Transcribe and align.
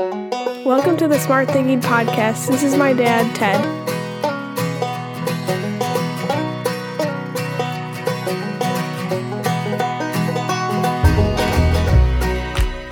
Welcome 0.00 0.96
to 0.96 1.08
the 1.08 1.18
Smart 1.18 1.50
Thinking 1.50 1.78
Podcast. 1.78 2.48
This 2.48 2.62
is 2.62 2.74
my 2.74 2.94
dad, 2.94 3.36
Ted. 3.36 3.60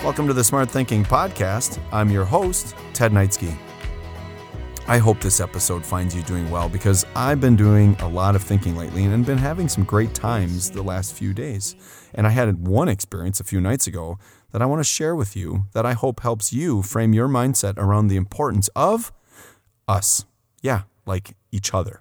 Welcome 0.05 0.27
to 0.27 0.35
the 0.35 0.45
Smart 0.45 0.71
Thinking 0.71 1.03
Podcast. 1.03 1.81
I'm 1.93 2.11
your 2.11 2.27
host, 2.27 2.77
Ted 2.93 3.13
Neitzke. 3.13 3.57
I 4.87 4.99
hope 4.99 5.21
this 5.21 5.41
episode 5.41 5.85
finds 5.85 6.15
you 6.15 6.23
doing 6.23 6.51
well 6.51 6.69
because 6.69 7.07
I've 7.17 7.41
been 7.41 7.57
doing 7.57 7.97
a 8.01 8.09
lot 8.09 8.37
of 8.37 8.43
thinking 8.43 8.77
lately 8.77 9.05
and 9.05 9.25
been 9.25 9.39
having 9.39 9.69
some 9.69 9.85
great 9.85 10.13
times 10.13 10.71
the 10.71 10.83
last 10.83 11.15
few 11.15 11.33
days. 11.33 11.75
And 12.15 12.27
I 12.27 12.31
had 12.31 12.67
one 12.67 12.89
experience 12.89 13.41
a 13.41 13.45
few 13.45 13.63
nights 13.63 13.87
ago 13.87 14.19
that 14.53 14.63
I 14.63 14.67
want 14.67 14.81
to 14.81 14.85
share 14.85 15.15
with 15.15 15.37
you 15.37 15.67
that 15.73 15.87
I 15.87 15.93
hope 15.93 16.21
helps 16.21 16.53
you 16.53 16.83
frame 16.83 17.13
your 17.13 17.29
mindset 17.29 17.77
around 17.77 18.09
the 18.09 18.17
importance 18.17 18.69
of 18.75 19.13
us. 19.87 20.25
Yeah, 20.63 20.83
like 21.07 21.37
each 21.53 21.75
other. 21.75 22.01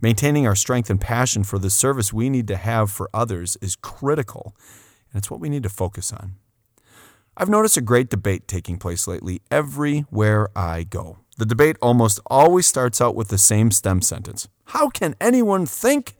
Maintaining 0.00 0.46
our 0.46 0.56
strength 0.56 0.88
and 0.88 1.00
passion 1.00 1.44
for 1.44 1.58
the 1.58 1.70
service 1.70 2.12
we 2.12 2.30
need 2.30 2.48
to 2.48 2.56
have 2.56 2.90
for 2.90 3.10
others 3.12 3.58
is 3.60 3.76
critical, 3.76 4.56
and 5.12 5.18
it's 5.18 5.30
what 5.30 5.40
we 5.40 5.50
need 5.50 5.62
to 5.62 5.68
focus 5.68 6.12
on. 6.12 6.36
I've 7.36 7.48
noticed 7.48 7.76
a 7.76 7.82
great 7.82 8.10
debate 8.10 8.48
taking 8.48 8.78
place 8.78 9.06
lately 9.06 9.42
everywhere 9.50 10.48
I 10.56 10.84
go. 10.84 11.18
The 11.38 11.46
debate 11.46 11.76
almost 11.80 12.20
always 12.26 12.66
starts 12.66 13.00
out 13.00 13.14
with 13.14 13.28
the 13.28 13.38
same 13.38 13.70
stem 13.70 14.02
sentence 14.02 14.48
How 14.66 14.88
can 14.90 15.14
anyone 15.20 15.66
think? 15.66 16.14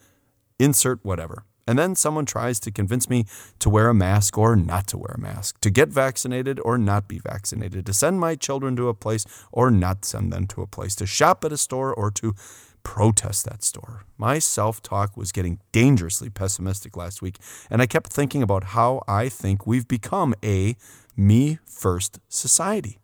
Insert 0.58 1.02
whatever. 1.02 1.44
And 1.70 1.78
then 1.78 1.94
someone 1.94 2.26
tries 2.26 2.58
to 2.60 2.72
convince 2.72 3.08
me 3.08 3.26
to 3.60 3.70
wear 3.70 3.88
a 3.88 3.94
mask 3.94 4.36
or 4.36 4.56
not 4.56 4.88
to 4.88 4.98
wear 4.98 5.14
a 5.14 5.20
mask, 5.20 5.60
to 5.60 5.70
get 5.70 5.88
vaccinated 5.90 6.58
or 6.64 6.76
not 6.76 7.06
be 7.06 7.20
vaccinated, 7.20 7.86
to 7.86 7.92
send 7.92 8.18
my 8.18 8.34
children 8.34 8.74
to 8.74 8.88
a 8.88 8.94
place 8.94 9.24
or 9.52 9.70
not 9.70 10.04
send 10.04 10.32
them 10.32 10.48
to 10.48 10.62
a 10.62 10.66
place, 10.66 10.96
to 10.96 11.06
shop 11.06 11.44
at 11.44 11.52
a 11.52 11.56
store 11.56 11.94
or 11.94 12.10
to 12.10 12.34
protest 12.82 13.44
that 13.44 13.62
store. 13.62 14.02
My 14.18 14.40
self 14.40 14.82
talk 14.82 15.16
was 15.16 15.30
getting 15.30 15.60
dangerously 15.70 16.28
pessimistic 16.28 16.96
last 16.96 17.22
week, 17.22 17.36
and 17.70 17.80
I 17.80 17.86
kept 17.86 18.12
thinking 18.12 18.42
about 18.42 18.64
how 18.74 19.04
I 19.06 19.28
think 19.28 19.64
we've 19.64 19.86
become 19.86 20.34
a 20.42 20.74
me 21.16 21.60
first 21.64 22.18
society. 22.28 22.98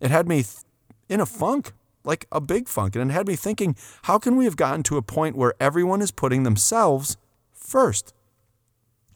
It 0.00 0.10
had 0.10 0.26
me 0.26 0.36
th- 0.36 0.64
in 1.10 1.20
a 1.20 1.26
funk, 1.26 1.74
like 2.02 2.24
a 2.32 2.40
big 2.40 2.66
funk, 2.66 2.96
and 2.96 3.10
it 3.10 3.12
had 3.12 3.28
me 3.28 3.36
thinking, 3.36 3.76
how 4.04 4.18
can 4.18 4.36
we 4.36 4.46
have 4.46 4.56
gotten 4.56 4.82
to 4.84 4.96
a 4.96 5.02
point 5.02 5.36
where 5.36 5.52
everyone 5.60 6.00
is 6.00 6.10
putting 6.10 6.44
themselves 6.44 7.18
first? 7.52 8.14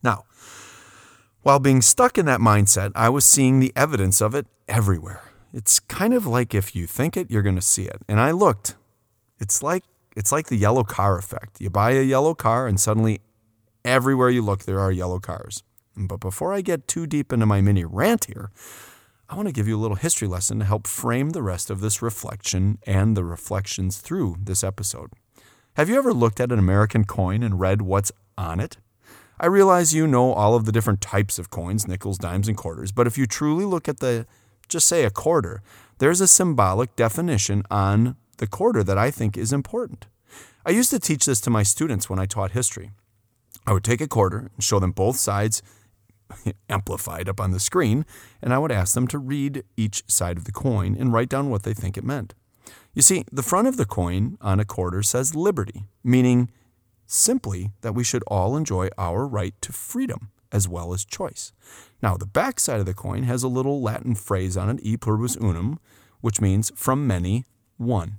Now, 0.03 0.25
while 1.43 1.59
being 1.59 1.83
stuck 1.83 2.19
in 2.19 2.27
that 2.27 2.41
mindset, 2.41 2.93
I 2.95 3.09
was 3.09 3.25
seeing 3.25 3.61
the 3.61 3.73
evidence 3.75 4.21
of 4.21 4.35
it 4.35 4.47
everywhere. 4.69 5.23
It's 5.53 5.81
kind 5.81 6.15
of 6.15 6.27
like 6.27 6.55
if 6.55 6.77
you 6.77 6.87
think 6.87 7.17
it, 7.17 7.31
you're 7.31 7.43
going 7.43 7.57
to 7.57 7.63
see 7.63 7.85
it. 7.85 8.03
And 8.09 8.21
I 8.21 8.31
looked. 8.31 8.77
It's 9.39 9.63
like 9.63 9.85
it's 10.17 10.33
like 10.33 10.49
the 10.49 10.57
yellow 10.57 10.85
car 10.85 11.19
effect. 11.19 11.61
You 11.61 11.71
buy 11.71 11.93
a 11.93 12.03
yellow 12.03 12.35
car 12.35 12.67
and 12.67 12.79
suddenly 12.79 13.21
everywhere 13.85 14.29
you 14.29 14.43
look 14.43 14.65
there 14.65 14.81
are 14.81 14.93
yellow 14.93 15.19
cars. 15.19 15.63
But 15.97 16.21
before 16.21 16.53
I 16.53 16.61
get 16.61 16.89
too 16.89 17.07
deep 17.07 17.33
into 17.33 17.47
my 17.47 17.61
mini 17.61 17.85
rant 17.85 18.27
here, 18.27 18.51
I 19.29 19.37
want 19.37 19.49
to 19.49 19.53
give 19.53 19.69
you 19.69 19.77
a 19.77 19.81
little 19.81 19.97
history 19.97 20.29
lesson 20.29 20.59
to 20.59 20.65
help 20.65 20.87
frame 20.87 21.31
the 21.31 21.43
rest 21.43 21.71
of 21.71 21.81
this 21.81 22.03
reflection 22.03 22.79
and 22.87 23.17
the 23.17 23.25
reflections 23.25 23.99
through 23.99 24.37
this 24.43 24.65
episode. 24.65 25.11
Have 25.75 25.89
you 25.89 25.97
ever 25.97 26.13
looked 26.13 26.41
at 26.41 26.53
an 26.53 26.59
American 26.59 27.05
coin 27.05 27.43
and 27.43 27.61
read 27.61 27.83
what's 27.83 28.13
on 28.37 28.61
it? 28.61 28.79
I 29.43 29.47
realize 29.47 29.95
you 29.95 30.07
know 30.07 30.35
all 30.35 30.55
of 30.55 30.67
the 30.67 30.73
different 30.73 31.01
types 31.01 31.39
of 31.39 31.49
coins 31.49 31.89
nickels, 31.89 32.19
dimes, 32.19 32.47
and 32.47 32.59
quarters, 32.59 32.93
but 32.93 33.07
if 33.07 33.17
you 33.17 33.25
truly 33.27 33.65
look 33.65 33.89
at 33.89 34.01
the, 34.01 34.27
just 34.69 34.87
say 34.87 35.03
a 35.03 35.11
quarter, 35.11 35.63
there's 35.99 36.21
a 36.21 36.29
symbolic 36.29 36.95
definition 36.95 37.63
on 37.71 38.17
the 38.37 38.47
quarter 38.47 38.85
that 38.85 38.99
I 38.99 39.11
think 39.11 39.39
is 39.39 39.51
important. 39.51 40.07
I 40.67 40.73
used 40.73 40.91
to 40.91 40.99
teach 40.99 41.25
this 41.25 41.41
to 41.41 41.51
my 41.51 41.63
students 41.63 42.11
when 42.11 42.19
I 42.19 42.27
taught 42.27 42.51
history. 42.51 42.91
I 43.67 43.73
would 43.73 43.83
take 43.83 44.03
a 44.03 44.09
quarter 44.09 44.51
and 44.55 44.63
show 44.63 44.79
them 44.79 44.93
both 44.93 45.17
sides 45.17 45.63
amplified 46.69 47.27
up 47.27 47.41
on 47.41 47.53
the 47.53 47.61
screen, 47.61 48.05
and 48.43 48.53
I 48.53 48.59
would 48.59 48.71
ask 48.71 48.95
them 48.95 49.09
to 49.09 49.19
read 49.19 49.65
each 49.75 50.05
side 50.07 50.37
of 50.37 50.45
the 50.45 50.53
coin 50.53 50.95
and 51.01 51.15
write 51.15 51.31
down 51.31 51.49
what 51.49 51.63
they 51.63 51.73
think 51.73 51.97
it 51.97 52.05
meant. 52.05 52.35
You 52.93 53.01
see, 53.01 53.25
the 53.33 53.43
front 53.43 53.69
of 53.69 53.79
the 53.79 53.87
coin 53.87 54.37
on 54.43 54.61
a 54.61 54.67
quarter 54.67 55.03
says 55.03 55.35
liberty, 55.35 55.85
meaning 56.05 56.51
simply 57.11 57.73
that 57.81 57.95
we 57.95 58.05
should 58.05 58.23
all 58.29 58.57
enjoy 58.57 58.89
our 58.97 59.27
right 59.27 59.55
to 59.61 59.73
freedom 59.73 60.31
as 60.53 60.69
well 60.69 60.93
as 60.93 61.05
choice. 61.05 61.53
Now, 62.03 62.17
the 62.17 62.27
back 62.27 62.61
side 62.61 62.81
of 62.81 62.87
the 62.87 62.95
coin 62.95 63.25
has 63.25 63.43
a 63.43 63.49
little 63.49 63.83
Latin 63.83 64.15
phrase 64.15 64.57
on 64.57 64.69
it, 64.71 64.81
e 64.83 64.97
pluribus 64.97 65.37
unum, 65.37 65.79
which 66.21 66.41
means 66.41 66.73
from 66.75 67.07
many, 67.07 67.45
one. 67.77 68.19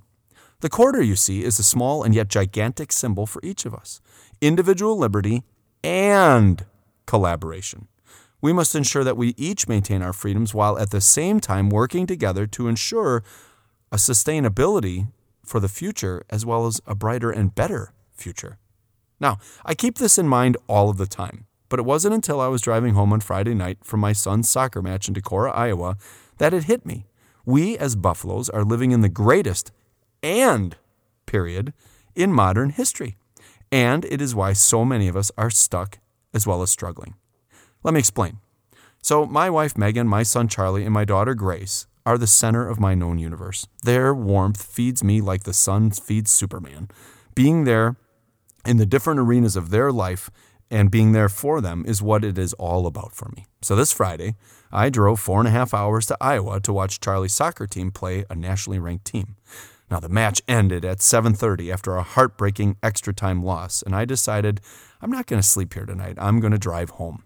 The 0.60 0.70
quarter, 0.70 1.02
you 1.02 1.16
see, 1.16 1.44
is 1.44 1.58
a 1.58 1.64
small 1.64 2.04
and 2.04 2.14
yet 2.14 2.28
gigantic 2.28 2.92
symbol 2.92 3.26
for 3.26 3.42
each 3.44 3.66
of 3.66 3.74
us 3.74 4.02
individual 4.42 4.98
liberty 4.98 5.44
and 5.84 6.66
collaboration. 7.06 7.88
We 8.42 8.54
must 8.54 8.76
ensure 8.76 9.04
that 9.04 9.18
we 9.18 9.36
each 9.38 9.68
maintain 9.68 10.02
our 10.02 10.14
freedoms 10.14 10.54
while 10.54 10.80
at 10.80 10.90
the 10.90 11.02
same 11.02 11.40
time 11.40 11.70
working 11.70 12.08
together 12.08 12.48
to 12.48 12.68
ensure 12.68 13.24
a 13.92 13.98
sustainability 13.98 15.10
for 15.46 15.60
the 15.60 15.70
future 15.70 16.24
as 16.30 16.44
well 16.46 16.66
as 16.66 16.82
a 16.88 16.96
brighter 16.96 17.30
and 17.30 17.54
better 17.54 17.94
future. 18.12 18.58
Now, 19.22 19.38
I 19.64 19.76
keep 19.76 20.00
this 20.00 20.18
in 20.18 20.28
mind 20.28 20.58
all 20.68 20.90
of 20.90 20.98
the 20.98 21.06
time, 21.06 21.46
but 21.70 21.80
it 21.80 21.86
wasn't 21.86 22.16
until 22.16 22.42
I 22.42 22.48
was 22.48 22.62
driving 22.62 22.96
home 22.96 23.14
on 23.14 23.22
Friday 23.22 23.54
night 23.54 23.78
from 23.84 24.00
my 24.00 24.14
son's 24.14 24.50
soccer 24.50 24.82
match 24.82 25.08
in 25.08 25.14
Decorah, 25.14 25.56
Iowa, 25.56 25.96
that 26.40 26.56
it 26.56 26.64
hit 26.64 26.88
me. 26.88 27.06
We 27.46 27.78
as 27.78 27.96
Buffaloes 27.96 28.50
are 28.50 28.66
living 28.66 28.92
in 28.92 29.02
the 29.02 29.10
greatest 29.10 29.72
and 30.24 30.76
period 31.28 31.72
in 32.16 32.34
modern 32.34 32.72
history. 32.72 33.16
And 33.72 34.06
it 34.06 34.22
is 34.22 34.36
why 34.36 34.54
so 34.54 34.84
many 34.84 35.08
of 35.08 35.16
us 35.16 35.32
are 35.38 35.52
stuck 35.52 36.00
as 36.34 36.48
well 36.48 36.64
as 36.64 36.72
struggling. 36.72 37.14
Let 37.84 37.94
me 37.94 38.00
explain. 38.00 38.40
So, 39.04 39.26
my 39.26 39.50
wife 39.50 39.78
Megan, 39.78 40.08
my 40.08 40.24
son 40.24 40.48
Charlie, 40.48 40.84
and 40.84 40.94
my 40.94 41.06
daughter 41.06 41.36
Grace 41.36 41.86
are 42.06 42.18
the 42.18 42.28
center 42.28 42.68
of 42.68 42.80
my 42.80 42.96
known 42.96 43.20
universe. 43.20 43.68
Their 43.84 44.14
warmth 44.14 44.64
feeds 44.64 45.04
me 45.04 45.22
like 45.22 45.44
the 45.44 45.54
sun 45.54 45.92
feeds 45.92 46.32
Superman. 46.32 46.90
Being 47.34 47.64
there 47.64 47.96
in 48.66 48.78
the 48.78 48.86
different 48.86 49.20
arenas 49.20 49.56
of 49.56 49.70
their 49.70 49.92
life 49.92 50.30
and 50.70 50.90
being 50.90 51.12
there 51.12 51.30
for 51.30 51.60
them 51.60 51.84
is 51.86 52.02
what 52.02 52.24
it 52.24 52.38
is 52.38 52.54
all 52.54 52.88
about 52.88 53.14
for 53.14 53.30
me. 53.36 53.46
So, 53.62 53.76
this 53.76 53.92
Friday, 53.92 54.36
I 54.72 54.90
drove 54.90 55.20
four 55.20 55.40
and 55.40 55.48
a 55.48 55.52
half 55.52 55.74
hours 55.74 56.06
to 56.08 56.18
Iowa 56.22 56.62
to 56.62 56.74
watch 56.74 57.02
Charlie's 57.02 57.34
soccer 57.34 57.68
team 57.68 57.92
play 57.92 58.24
a 58.30 58.36
nationally 58.36 58.80
ranked 58.80 59.06
team. 59.06 59.36
Now 59.92 60.00
the 60.00 60.08
match 60.08 60.42
ended 60.48 60.86
at 60.86 61.02
7:30 61.02 61.70
after 61.70 61.98
a 61.98 62.04
heartbreaking 62.04 62.78
extra 62.82 63.14
time 63.14 63.44
loss, 63.44 63.82
and 63.82 63.94
I 63.94 64.06
decided 64.06 64.62
I'm 65.02 65.12
not 65.12 65.28
going 65.28 65.42
to 65.42 65.48
sleep 65.48 65.74
here 65.74 65.86
tonight. 65.86 66.16
I'm 66.18 66.40
going 66.40 66.54
to 66.54 66.58
drive 66.58 66.92
home. 66.92 67.24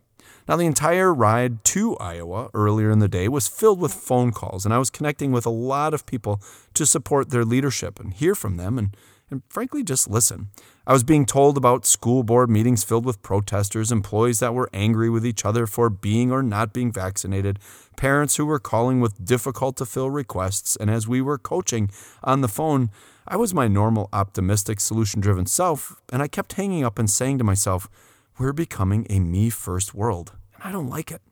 Now, 0.47 0.55
the 0.55 0.65
entire 0.65 1.13
ride 1.13 1.63
to 1.65 1.97
Iowa 1.97 2.49
earlier 2.53 2.91
in 2.91 2.99
the 2.99 3.07
day 3.07 3.27
was 3.27 3.47
filled 3.47 3.79
with 3.79 3.93
phone 3.93 4.31
calls, 4.31 4.63
and 4.63 4.73
I 4.73 4.77
was 4.77 4.91
connecting 4.91 5.31
with 5.31 5.45
a 5.45 5.51
lot 5.51 5.93
of 5.93 6.05
people 6.05 6.39
to 6.75 6.85
support 6.85 7.29
their 7.29 7.43
leadership 7.43 7.99
and 7.99 8.13
hear 8.13 8.35
from 8.35 8.57
them 8.57 8.77
and, 8.77 8.95
and 9.31 9.41
frankly, 9.49 9.83
just 9.83 10.07
listen. 10.07 10.49
I 10.87 10.93
was 10.93 11.03
being 11.03 11.25
told 11.25 11.57
about 11.57 11.87
school 11.87 12.21
board 12.21 12.47
meetings 12.47 12.83
filled 12.83 13.05
with 13.05 13.23
protesters, 13.23 13.91
employees 13.91 14.37
that 14.39 14.53
were 14.53 14.69
angry 14.71 15.09
with 15.09 15.25
each 15.25 15.43
other 15.43 15.65
for 15.65 15.89
being 15.89 16.31
or 16.31 16.43
not 16.43 16.73
being 16.73 16.91
vaccinated, 16.91 17.57
parents 17.97 18.35
who 18.35 18.45
were 18.45 18.59
calling 18.59 18.99
with 18.99 19.25
difficult 19.25 19.77
to 19.77 19.85
fill 19.87 20.11
requests, 20.11 20.75
and 20.75 20.91
as 20.91 21.07
we 21.07 21.21
were 21.21 21.39
coaching 21.39 21.89
on 22.23 22.41
the 22.41 22.47
phone, 22.47 22.91
I 23.27 23.35
was 23.35 23.51
my 23.51 23.67
normal 23.67 24.09
optimistic 24.13 24.79
solution 24.79 25.21
driven 25.21 25.47
self, 25.47 25.99
and 26.13 26.21
I 26.21 26.27
kept 26.27 26.53
hanging 26.53 26.83
up 26.83 26.99
and 26.99 27.09
saying 27.09 27.39
to 27.39 27.43
myself, 27.43 27.89
we're 28.37 28.53
becoming 28.53 29.07
a 29.09 29.19
me 29.19 29.49
first 29.49 29.95
world, 29.95 30.33
and 30.53 30.63
I 30.65 30.71
don't 30.71 30.89
like 30.89 31.09
it. 31.09 31.23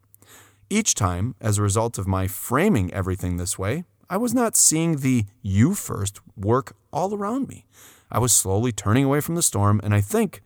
Each 0.67 0.95
time, 0.95 1.35
as 1.39 1.59
a 1.59 1.61
result 1.61 1.99
of 1.99 2.07
my 2.07 2.25
framing 2.25 2.91
everything 2.91 3.37
this 3.37 3.59
way, 3.59 3.83
I 4.09 4.17
was 4.17 4.33
not 4.33 4.55
seeing 4.55 4.97
the 4.97 5.25
you 5.43 5.75
first 5.75 6.21
work 6.35 6.75
all 6.91 7.13
around 7.13 7.47
me. 7.47 7.65
I 8.13 8.19
was 8.19 8.31
slowly 8.31 8.71
turning 8.71 9.03
away 9.03 9.21
from 9.21 9.33
the 9.33 9.41
storm, 9.41 9.81
and 9.83 9.93
I 9.93 9.99
think, 9.99 10.41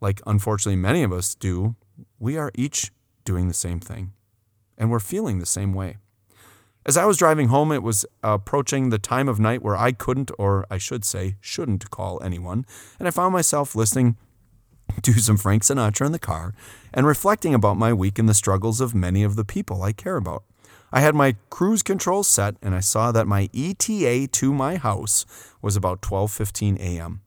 like 0.00 0.20
unfortunately 0.26 0.76
many 0.76 1.04
of 1.04 1.12
us 1.12 1.36
do, 1.36 1.76
we 2.18 2.36
are 2.36 2.50
each 2.54 2.90
doing 3.24 3.46
the 3.46 3.54
same 3.54 3.78
thing, 3.78 4.12
and 4.76 4.90
we're 4.90 4.98
feeling 4.98 5.38
the 5.38 5.46
same 5.46 5.72
way. 5.72 5.98
As 6.84 6.96
I 6.96 7.04
was 7.04 7.16
driving 7.16 7.48
home, 7.48 7.70
it 7.70 7.82
was 7.82 8.04
approaching 8.22 8.90
the 8.90 8.98
time 8.98 9.28
of 9.28 9.38
night 9.38 9.62
where 9.62 9.76
I 9.76 9.92
couldn't, 9.92 10.32
or 10.36 10.66
I 10.68 10.78
should 10.78 11.04
say, 11.04 11.36
shouldn't 11.40 11.90
call 11.90 12.20
anyone, 12.22 12.66
and 12.98 13.06
I 13.06 13.12
found 13.12 13.32
myself 13.32 13.76
listening 13.76 14.16
to 15.02 15.12
some 15.14 15.36
Frank 15.36 15.62
Sinatra 15.62 16.06
in 16.06 16.12
the 16.12 16.18
car 16.18 16.54
and 16.92 17.06
reflecting 17.06 17.54
about 17.54 17.76
my 17.76 17.92
week 17.92 18.18
and 18.18 18.28
the 18.28 18.34
struggles 18.34 18.80
of 18.80 18.94
many 18.94 19.22
of 19.22 19.36
the 19.36 19.44
people 19.44 19.82
I 19.82 19.92
care 19.92 20.16
about. 20.16 20.42
I 20.92 21.00
had 21.00 21.14
my 21.14 21.36
cruise 21.50 21.82
control 21.82 22.22
set 22.22 22.56
and 22.62 22.74
I 22.74 22.80
saw 22.80 23.12
that 23.12 23.26
my 23.26 23.48
ETA 23.54 24.28
to 24.28 24.54
my 24.54 24.76
house 24.76 25.26
was 25.60 25.76
about 25.76 26.00
12:15 26.00 26.78
a.m. 26.78 27.22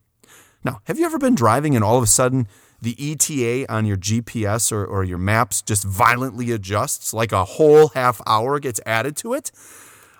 Now, 0.64 0.82
have 0.86 1.00
you 1.00 1.06
ever 1.06 1.18
been 1.18 1.36
driving 1.36 1.76
and 1.76 1.84
all 1.84 1.98
of 1.98 2.04
a 2.04 2.08
sudden 2.08 2.48
the 2.82 2.96
ETA 3.00 3.72
on 3.72 3.86
your 3.86 3.98
GPS 3.98 4.72
or, 4.72 4.86
or 4.86 5.04
your 5.04 5.18
maps 5.18 5.62
just 5.62 5.84
violently 5.84 6.52
adjusts, 6.52 7.14
like 7.14 7.32
a 7.32 7.46
whole 7.46 7.90
half 7.90 8.22
hour 8.26 8.60
gets 8.60 8.80
added 8.86 9.16
to 9.18 9.34
it? 9.34 9.52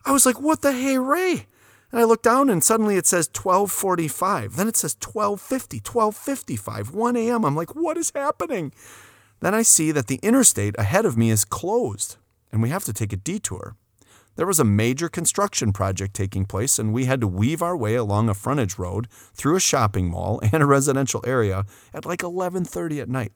I 0.06 0.12
was 0.12 0.25
like, 0.25 0.39
what 0.39 0.62
the 0.62 0.71
hey 0.71 0.97
Ray? 0.97 1.45
And 1.92 2.00
I 2.00 2.03
look 2.03 2.21
down 2.21 2.50
and 2.50 2.63
suddenly 2.63 2.97
it 2.97 3.07
says 3.07 3.27
1245. 3.27 4.56
Then 4.56 4.68
it 4.68 4.77
says 4.77 4.95
1250, 4.95 5.77
1255, 5.77 6.94
1 6.94 7.15
a.m. 7.15 7.45
I'm 7.45 7.56
like, 7.56 7.75
what 7.75 7.97
is 7.97 8.12
happening? 8.13 8.71
Then 9.39 9.56
I 9.56 9.63
see 9.63 9.92
that 9.92 10.07
the 10.07 10.19
interstate 10.21 10.75
ahead 10.77 11.06
of 11.06 11.18
me 11.18 11.31
is 11.31 11.45
closed 11.45 12.18
and 12.51 12.61
we 12.61 12.69
have 12.69 12.83
to 12.85 12.93
take 12.93 13.13
a 13.13 13.17
detour. 13.17 13.75
There 14.35 14.47
was 14.47 14.59
a 14.59 14.63
major 14.63 15.09
construction 15.09 15.73
project 15.73 16.13
taking 16.13 16.45
place, 16.45 16.79
and 16.79 16.93
we 16.93 17.05
had 17.05 17.19
to 17.21 17.27
weave 17.27 17.61
our 17.61 17.75
way 17.75 17.95
along 17.95 18.29
a 18.29 18.33
frontage 18.33 18.77
road 18.77 19.07
through 19.33 19.57
a 19.57 19.59
shopping 19.59 20.09
mall 20.09 20.39
and 20.53 20.63
a 20.63 20.65
residential 20.65 21.23
area 21.25 21.65
at 21.93 22.05
like 22.05 22.19
11:30 22.19 23.01
at 23.01 23.09
night. 23.09 23.33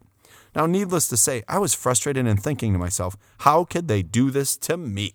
Now, 0.55 0.65
needless 0.65 1.07
to 1.09 1.17
say, 1.17 1.43
I 1.47 1.57
was 1.57 1.73
frustrated 1.73 2.27
and 2.27 2.41
thinking 2.41 2.73
to 2.73 2.79
myself, 2.79 3.17
how 3.39 3.65
could 3.65 3.87
they 3.87 4.03
do 4.03 4.29
this 4.29 4.55
to 4.57 4.77
me? 4.77 5.13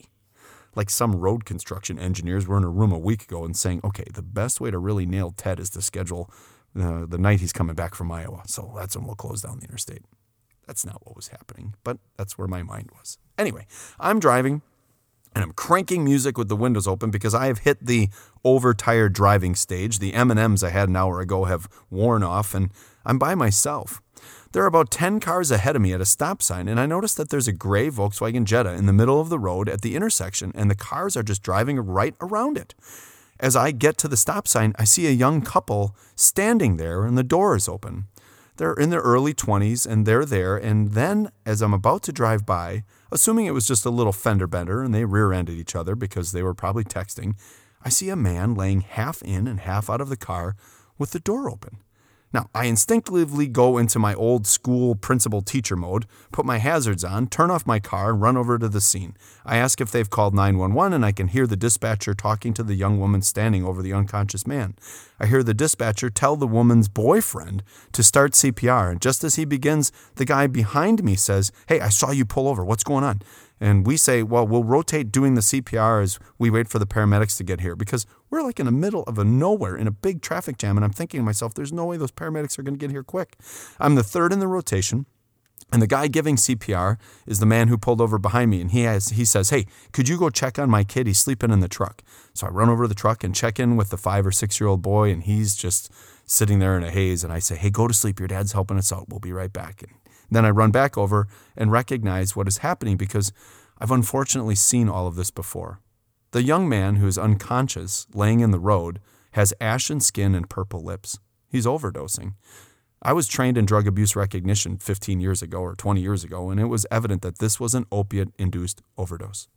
Like 0.74 0.90
some 0.90 1.16
road 1.16 1.44
construction 1.44 1.98
engineers 1.98 2.46
were 2.46 2.58
in 2.58 2.64
a 2.64 2.68
room 2.68 2.92
a 2.92 2.98
week 2.98 3.22
ago 3.22 3.44
and 3.44 3.56
saying, 3.56 3.80
okay, 3.84 4.04
the 4.12 4.22
best 4.22 4.60
way 4.60 4.70
to 4.70 4.78
really 4.78 5.06
nail 5.06 5.32
Ted 5.36 5.60
is 5.60 5.70
to 5.70 5.82
schedule 5.82 6.30
uh, 6.78 7.06
the 7.06 7.18
night 7.18 7.40
he's 7.40 7.52
coming 7.52 7.74
back 7.74 7.94
from 7.94 8.12
Iowa. 8.12 8.42
So 8.46 8.74
that's 8.76 8.96
when 8.96 9.06
we'll 9.06 9.16
close 9.16 9.42
down 9.42 9.58
the 9.58 9.64
interstate. 9.64 10.02
That's 10.66 10.84
not 10.84 11.06
what 11.06 11.16
was 11.16 11.28
happening, 11.28 11.74
but 11.82 11.98
that's 12.16 12.36
where 12.36 12.48
my 12.48 12.62
mind 12.62 12.90
was. 12.96 13.18
Anyway, 13.38 13.66
I'm 14.00 14.18
driving 14.18 14.62
and 15.34 15.44
I'm 15.44 15.52
cranking 15.52 16.04
music 16.04 16.36
with 16.36 16.48
the 16.48 16.56
windows 16.56 16.88
open 16.88 17.10
because 17.10 17.34
I 17.34 17.46
have 17.46 17.60
hit 17.60 17.86
the 17.86 18.08
overtired 18.44 19.12
driving 19.12 19.54
stage. 19.54 20.00
The 20.00 20.12
M&Ms 20.14 20.64
I 20.64 20.70
had 20.70 20.88
an 20.88 20.96
hour 20.96 21.20
ago 21.20 21.44
have 21.44 21.68
worn 21.88 22.24
off 22.24 22.54
and 22.54 22.70
I'm 23.06 23.18
by 23.18 23.36
myself. 23.36 24.02
There 24.52 24.64
are 24.64 24.66
about 24.66 24.90
10 24.90 25.20
cars 25.20 25.50
ahead 25.52 25.76
of 25.76 25.82
me 25.82 25.92
at 25.92 26.00
a 26.00 26.06
stop 26.06 26.42
sign 26.42 26.66
and 26.66 26.80
I 26.80 26.86
notice 26.86 27.14
that 27.14 27.30
there's 27.30 27.46
a 27.46 27.52
gray 27.52 27.88
Volkswagen 27.88 28.44
Jetta 28.44 28.72
in 28.72 28.86
the 28.86 28.92
middle 28.92 29.20
of 29.20 29.28
the 29.28 29.38
road 29.38 29.68
at 29.68 29.82
the 29.82 29.94
intersection 29.94 30.50
and 30.56 30.68
the 30.68 30.74
cars 30.74 31.16
are 31.16 31.22
just 31.22 31.42
driving 31.42 31.78
right 31.78 32.16
around 32.20 32.58
it. 32.58 32.74
As 33.38 33.54
I 33.54 33.70
get 33.70 33.98
to 33.98 34.08
the 34.08 34.16
stop 34.16 34.48
sign, 34.48 34.72
I 34.76 34.84
see 34.84 35.06
a 35.06 35.12
young 35.12 35.42
couple 35.42 35.94
standing 36.16 36.76
there 36.76 37.04
and 37.04 37.16
the 37.16 37.22
door 37.22 37.54
is 37.54 37.68
open. 37.68 38.08
They're 38.56 38.74
in 38.74 38.90
their 38.90 39.00
early 39.00 39.32
20s 39.32 39.86
and 39.86 40.04
they're 40.04 40.24
there. 40.24 40.56
And 40.56 40.92
then, 40.92 41.30
as 41.46 41.62
I'm 41.62 41.72
about 41.72 42.02
to 42.04 42.12
drive 42.12 42.44
by, 42.44 42.82
assuming 43.10 43.46
it 43.46 43.54
was 43.54 43.66
just 43.66 43.84
a 43.84 43.90
little 43.90 44.12
fender 44.12 44.46
bender 44.46 44.82
and 44.82 44.94
they 44.94 45.04
rear 45.04 45.32
ended 45.32 45.56
each 45.56 45.74
other 45.74 45.94
because 45.94 46.32
they 46.32 46.42
were 46.42 46.54
probably 46.54 46.84
texting, 46.84 47.34
I 47.82 47.88
see 47.88 48.08
a 48.10 48.16
man 48.16 48.54
laying 48.54 48.80
half 48.80 49.22
in 49.22 49.46
and 49.46 49.60
half 49.60 49.88
out 49.88 50.00
of 50.00 50.08
the 50.08 50.16
car 50.16 50.56
with 50.98 51.12
the 51.12 51.20
door 51.20 51.50
open. 51.50 51.78
Now, 52.32 52.50
I 52.54 52.66
instinctively 52.66 53.46
go 53.46 53.78
into 53.78 53.98
my 53.98 54.14
old 54.14 54.46
school 54.46 54.94
principal 54.94 55.40
teacher 55.40 55.76
mode, 55.76 56.04
put 56.30 56.44
my 56.44 56.58
hazards 56.58 57.02
on, 57.02 57.28
turn 57.28 57.50
off 57.50 57.66
my 57.66 57.80
car, 57.80 58.10
and 58.10 58.20
run 58.20 58.36
over 58.36 58.58
to 58.58 58.68
the 58.68 58.82
scene. 58.82 59.16
I 59.46 59.56
ask 59.56 59.80
if 59.80 59.90
they've 59.90 60.08
called 60.08 60.34
911, 60.34 60.92
and 60.92 61.06
I 61.06 61.12
can 61.12 61.28
hear 61.28 61.46
the 61.46 61.56
dispatcher 61.56 62.12
talking 62.12 62.52
to 62.54 62.62
the 62.62 62.74
young 62.74 63.00
woman 63.00 63.22
standing 63.22 63.64
over 63.64 63.80
the 63.80 63.94
unconscious 63.94 64.46
man. 64.46 64.74
I 65.18 65.26
hear 65.26 65.42
the 65.42 65.54
dispatcher 65.54 66.10
tell 66.10 66.36
the 66.36 66.46
woman's 66.46 66.88
boyfriend 66.88 67.62
to 67.92 68.02
start 68.02 68.32
CPR, 68.32 68.90
and 68.90 69.00
just 69.00 69.24
as 69.24 69.36
he 69.36 69.46
begins, 69.46 69.90
the 70.16 70.26
guy 70.26 70.46
behind 70.46 71.02
me 71.02 71.16
says, 71.16 71.50
Hey, 71.66 71.80
I 71.80 71.88
saw 71.88 72.10
you 72.10 72.26
pull 72.26 72.46
over. 72.46 72.62
What's 72.62 72.84
going 72.84 73.04
on? 73.04 73.22
And 73.60 73.86
we 73.86 73.96
say, 73.96 74.22
well, 74.22 74.46
we'll 74.46 74.64
rotate 74.64 75.10
doing 75.10 75.34
the 75.34 75.40
CPR 75.40 76.02
as 76.02 76.18
we 76.38 76.50
wait 76.50 76.68
for 76.68 76.78
the 76.78 76.86
paramedics 76.86 77.36
to 77.38 77.44
get 77.44 77.60
here 77.60 77.74
because 77.74 78.06
we're 78.30 78.42
like 78.42 78.60
in 78.60 78.66
the 78.66 78.72
middle 78.72 79.02
of 79.04 79.18
a 79.18 79.24
nowhere 79.24 79.76
in 79.76 79.86
a 79.86 79.92
big 79.92 80.22
traffic 80.22 80.58
jam. 80.58 80.76
And 80.76 80.84
I'm 80.84 80.92
thinking 80.92 81.20
to 81.20 81.24
myself, 81.24 81.54
there's 81.54 81.72
no 81.72 81.86
way 81.86 81.96
those 81.96 82.12
paramedics 82.12 82.58
are 82.58 82.62
going 82.62 82.74
to 82.74 82.80
get 82.80 82.90
here 82.90 83.02
quick. 83.02 83.36
I'm 83.80 83.94
the 83.94 84.02
third 84.02 84.32
in 84.32 84.38
the 84.38 84.48
rotation. 84.48 85.06
And 85.70 85.82
the 85.82 85.86
guy 85.86 86.08
giving 86.08 86.36
CPR 86.36 86.96
is 87.26 87.40
the 87.40 87.46
man 87.46 87.68
who 87.68 87.76
pulled 87.76 88.00
over 88.00 88.18
behind 88.18 88.50
me, 88.50 88.62
and 88.62 88.70
he 88.70 88.82
has 88.82 89.10
he 89.10 89.26
says, 89.26 89.50
"Hey, 89.50 89.66
could 89.92 90.08
you 90.08 90.18
go 90.18 90.30
check 90.30 90.58
on 90.58 90.70
my 90.70 90.82
kid? 90.82 91.06
He's 91.06 91.18
sleeping 91.18 91.50
in 91.50 91.60
the 91.60 91.68
truck." 91.68 92.02
So 92.32 92.46
I 92.46 92.50
run 92.50 92.70
over 92.70 92.84
to 92.84 92.88
the 92.88 92.94
truck 92.94 93.22
and 93.22 93.34
check 93.34 93.60
in 93.60 93.76
with 93.76 93.90
the 93.90 93.98
five 93.98 94.26
or 94.26 94.32
six 94.32 94.58
year 94.60 94.68
old 94.68 94.80
boy, 94.80 95.10
and 95.10 95.22
he's 95.24 95.54
just 95.54 95.92
sitting 96.24 96.58
there 96.58 96.76
in 96.78 96.84
a 96.84 96.90
haze. 96.90 97.22
And 97.22 97.32
I 97.32 97.38
say, 97.38 97.54
"Hey, 97.56 97.68
go 97.68 97.86
to 97.86 97.92
sleep. 97.92 98.18
Your 98.18 98.28
dad's 98.28 98.52
helping 98.52 98.78
us 98.78 98.90
out. 98.92 99.10
We'll 99.10 99.20
be 99.20 99.32
right 99.32 99.52
back." 99.52 99.82
And 99.82 99.92
then 100.30 100.44
I 100.44 100.50
run 100.50 100.70
back 100.70 100.98
over 100.98 101.26
and 101.56 101.72
recognize 101.72 102.36
what 102.36 102.48
is 102.48 102.58
happening 102.58 102.96
because 102.96 103.32
I've 103.78 103.90
unfortunately 103.90 104.54
seen 104.54 104.88
all 104.88 105.06
of 105.06 105.14
this 105.16 105.30
before. 105.30 105.80
The 106.32 106.42
young 106.42 106.68
man 106.68 106.96
who 106.96 107.06
is 107.06 107.16
unconscious, 107.16 108.06
laying 108.12 108.40
in 108.40 108.50
the 108.50 108.58
road, 108.58 109.00
has 109.32 109.54
ashen 109.60 110.00
skin 110.00 110.34
and 110.34 110.50
purple 110.50 110.82
lips. 110.82 111.18
He's 111.48 111.66
overdosing. 111.66 112.34
I 113.00 113.12
was 113.12 113.28
trained 113.28 113.56
in 113.56 113.64
drug 113.64 113.86
abuse 113.86 114.16
recognition 114.16 114.76
15 114.76 115.20
years 115.20 115.40
ago 115.40 115.60
or 115.60 115.74
20 115.74 116.00
years 116.00 116.24
ago, 116.24 116.50
and 116.50 116.60
it 116.60 116.66
was 116.66 116.86
evident 116.90 117.22
that 117.22 117.38
this 117.38 117.60
was 117.60 117.74
an 117.74 117.86
opiate 117.92 118.32
induced 118.38 118.82
overdose. 118.96 119.48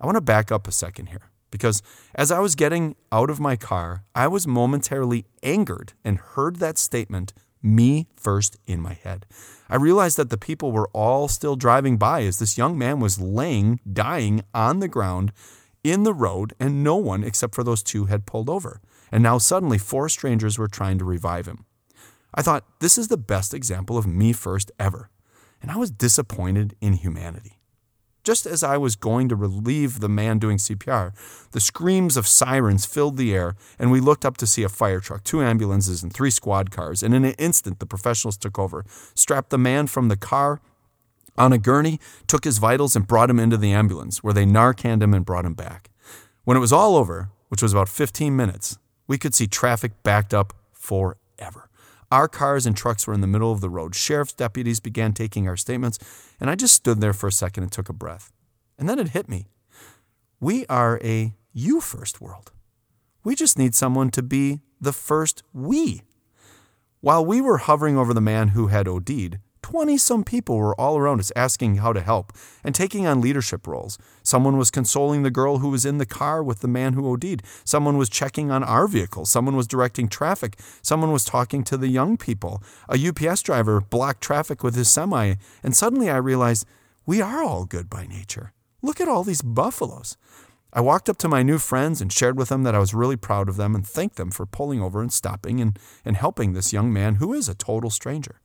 I 0.00 0.06
want 0.06 0.16
to 0.16 0.20
back 0.20 0.52
up 0.52 0.68
a 0.68 0.72
second 0.72 1.06
here 1.06 1.30
because 1.50 1.82
as 2.14 2.30
I 2.30 2.40
was 2.40 2.54
getting 2.54 2.94
out 3.10 3.30
of 3.30 3.40
my 3.40 3.56
car, 3.56 4.04
I 4.14 4.26
was 4.26 4.46
momentarily 4.46 5.24
angered 5.42 5.94
and 6.04 6.18
heard 6.18 6.56
that 6.56 6.78
statement 6.78 7.32
me 7.64 8.06
first 8.14 8.56
in 8.66 8.80
my 8.80 8.92
head. 8.92 9.26
I 9.68 9.76
realized 9.76 10.16
that 10.18 10.30
the 10.30 10.36
people 10.36 10.70
were 10.70 10.90
all 10.92 11.26
still 11.28 11.56
driving 11.56 11.96
by 11.96 12.22
as 12.22 12.38
this 12.38 12.58
young 12.58 12.76
man 12.76 13.00
was 13.00 13.20
laying, 13.20 13.80
dying 13.90 14.42
on 14.52 14.80
the 14.80 14.88
ground 14.88 15.32
in 15.82 16.02
the 16.02 16.14
road, 16.14 16.54
and 16.60 16.84
no 16.84 16.96
one 16.96 17.24
except 17.24 17.54
for 17.54 17.64
those 17.64 17.82
two 17.82 18.06
had 18.06 18.26
pulled 18.26 18.50
over. 18.50 18.80
And 19.10 19.22
now 19.22 19.38
suddenly 19.38 19.78
four 19.78 20.08
strangers 20.08 20.58
were 20.58 20.68
trying 20.68 20.98
to 20.98 21.04
revive 21.04 21.46
him. 21.46 21.64
I 22.34 22.42
thought, 22.42 22.64
this 22.80 22.98
is 22.98 23.08
the 23.08 23.16
best 23.16 23.54
example 23.54 23.96
of 23.96 24.06
me 24.06 24.32
first 24.32 24.70
ever. 24.78 25.10
And 25.62 25.70
I 25.70 25.76
was 25.76 25.90
disappointed 25.90 26.76
in 26.80 26.94
humanity. 26.94 27.58
Just 28.24 28.46
as 28.46 28.62
I 28.62 28.78
was 28.78 28.96
going 28.96 29.28
to 29.28 29.36
relieve 29.36 30.00
the 30.00 30.08
man 30.08 30.38
doing 30.38 30.56
CPR, 30.56 31.12
the 31.50 31.60
screams 31.60 32.16
of 32.16 32.26
sirens 32.26 32.86
filled 32.86 33.18
the 33.18 33.34
air, 33.34 33.54
and 33.78 33.92
we 33.92 34.00
looked 34.00 34.24
up 34.24 34.38
to 34.38 34.46
see 34.46 34.62
a 34.62 34.68
fire 34.70 34.98
truck, 34.98 35.22
two 35.24 35.42
ambulances, 35.42 36.02
and 36.02 36.10
three 36.10 36.30
squad 36.30 36.70
cars. 36.70 37.02
And 37.02 37.14
in 37.14 37.26
an 37.26 37.34
instant, 37.38 37.80
the 37.80 37.86
professionals 37.86 38.38
took 38.38 38.58
over, 38.58 38.86
strapped 39.14 39.50
the 39.50 39.58
man 39.58 39.86
from 39.88 40.08
the 40.08 40.16
car 40.16 40.62
on 41.36 41.52
a 41.52 41.58
gurney, 41.58 42.00
took 42.26 42.44
his 42.44 42.56
vitals, 42.56 42.96
and 42.96 43.06
brought 43.06 43.28
him 43.28 43.38
into 43.38 43.58
the 43.58 43.72
ambulance, 43.72 44.24
where 44.24 44.32
they 44.32 44.46
Narcaned 44.46 45.02
him 45.02 45.12
and 45.12 45.26
brought 45.26 45.44
him 45.44 45.54
back. 45.54 45.90
When 46.44 46.56
it 46.56 46.60
was 46.60 46.72
all 46.72 46.96
over, 46.96 47.28
which 47.48 47.62
was 47.62 47.72
about 47.72 47.90
15 47.90 48.34
minutes, 48.34 48.78
we 49.06 49.18
could 49.18 49.34
see 49.34 49.46
traffic 49.46 49.92
backed 50.02 50.32
up 50.32 50.54
forever. 50.72 51.68
Our 52.10 52.28
cars 52.28 52.66
and 52.66 52.76
trucks 52.76 53.06
were 53.06 53.14
in 53.14 53.20
the 53.20 53.26
middle 53.26 53.52
of 53.52 53.60
the 53.60 53.70
road. 53.70 53.94
Sheriff's 53.94 54.32
deputies 54.32 54.80
began 54.80 55.12
taking 55.12 55.48
our 55.48 55.56
statements, 55.56 55.98
and 56.40 56.50
I 56.50 56.54
just 56.54 56.74
stood 56.74 57.00
there 57.00 57.12
for 57.12 57.28
a 57.28 57.32
second 57.32 57.62
and 57.62 57.72
took 57.72 57.88
a 57.88 57.94
breath. 57.94 58.32
And 58.78 58.88
then 58.88 58.98
it 58.98 59.08
hit 59.08 59.28
me. 59.28 59.46
We 60.40 60.66
are 60.66 61.00
a 61.02 61.34
you 61.52 61.80
first 61.80 62.20
world. 62.20 62.52
We 63.22 63.34
just 63.34 63.58
need 63.58 63.74
someone 63.74 64.10
to 64.10 64.22
be 64.22 64.60
the 64.80 64.92
first 64.92 65.42
we. 65.52 66.02
While 67.00 67.24
we 67.24 67.40
were 67.40 67.58
hovering 67.58 67.96
over 67.96 68.12
the 68.12 68.20
man 68.20 68.48
who 68.48 68.68
had 68.68 68.88
OD'd, 68.88 69.38
20 69.64 69.96
some 69.96 70.24
people 70.24 70.58
were 70.58 70.78
all 70.78 70.98
around 70.98 71.20
us 71.20 71.32
asking 71.34 71.76
how 71.76 71.90
to 71.90 72.02
help 72.02 72.34
and 72.62 72.74
taking 72.74 73.06
on 73.06 73.22
leadership 73.22 73.66
roles. 73.66 73.96
Someone 74.22 74.58
was 74.58 74.70
consoling 74.70 75.22
the 75.22 75.30
girl 75.30 75.60
who 75.60 75.70
was 75.70 75.86
in 75.86 75.96
the 75.96 76.04
car 76.04 76.42
with 76.42 76.60
the 76.60 76.68
man 76.68 76.92
who 76.92 77.10
OD'd. 77.10 77.42
Someone 77.64 77.96
was 77.96 78.10
checking 78.10 78.50
on 78.50 78.62
our 78.62 78.86
vehicle. 78.86 79.24
Someone 79.24 79.56
was 79.56 79.66
directing 79.66 80.06
traffic. 80.06 80.58
Someone 80.82 81.12
was 81.12 81.24
talking 81.24 81.64
to 81.64 81.78
the 81.78 81.88
young 81.88 82.18
people. 82.18 82.62
A 82.90 83.08
UPS 83.08 83.40
driver 83.40 83.80
blocked 83.80 84.20
traffic 84.20 84.62
with 84.62 84.74
his 84.74 84.92
semi. 84.92 85.36
And 85.62 85.74
suddenly 85.74 86.10
I 86.10 86.18
realized 86.18 86.66
we 87.06 87.22
are 87.22 87.42
all 87.42 87.64
good 87.64 87.88
by 87.88 88.06
nature. 88.06 88.52
Look 88.82 89.00
at 89.00 89.08
all 89.08 89.24
these 89.24 89.40
buffaloes. 89.40 90.18
I 90.74 90.82
walked 90.82 91.08
up 91.08 91.16
to 91.18 91.28
my 91.28 91.42
new 91.42 91.56
friends 91.56 92.02
and 92.02 92.12
shared 92.12 92.36
with 92.36 92.50
them 92.50 92.64
that 92.64 92.74
I 92.74 92.80
was 92.80 92.92
really 92.92 93.16
proud 93.16 93.48
of 93.48 93.56
them 93.56 93.74
and 93.74 93.86
thanked 93.86 94.16
them 94.16 94.30
for 94.30 94.44
pulling 94.44 94.82
over 94.82 95.00
and 95.00 95.10
stopping 95.10 95.58
and, 95.58 95.78
and 96.04 96.18
helping 96.18 96.52
this 96.52 96.70
young 96.70 96.92
man 96.92 97.14
who 97.14 97.32
is 97.32 97.48
a 97.48 97.54
total 97.54 97.88
stranger. 97.88 98.42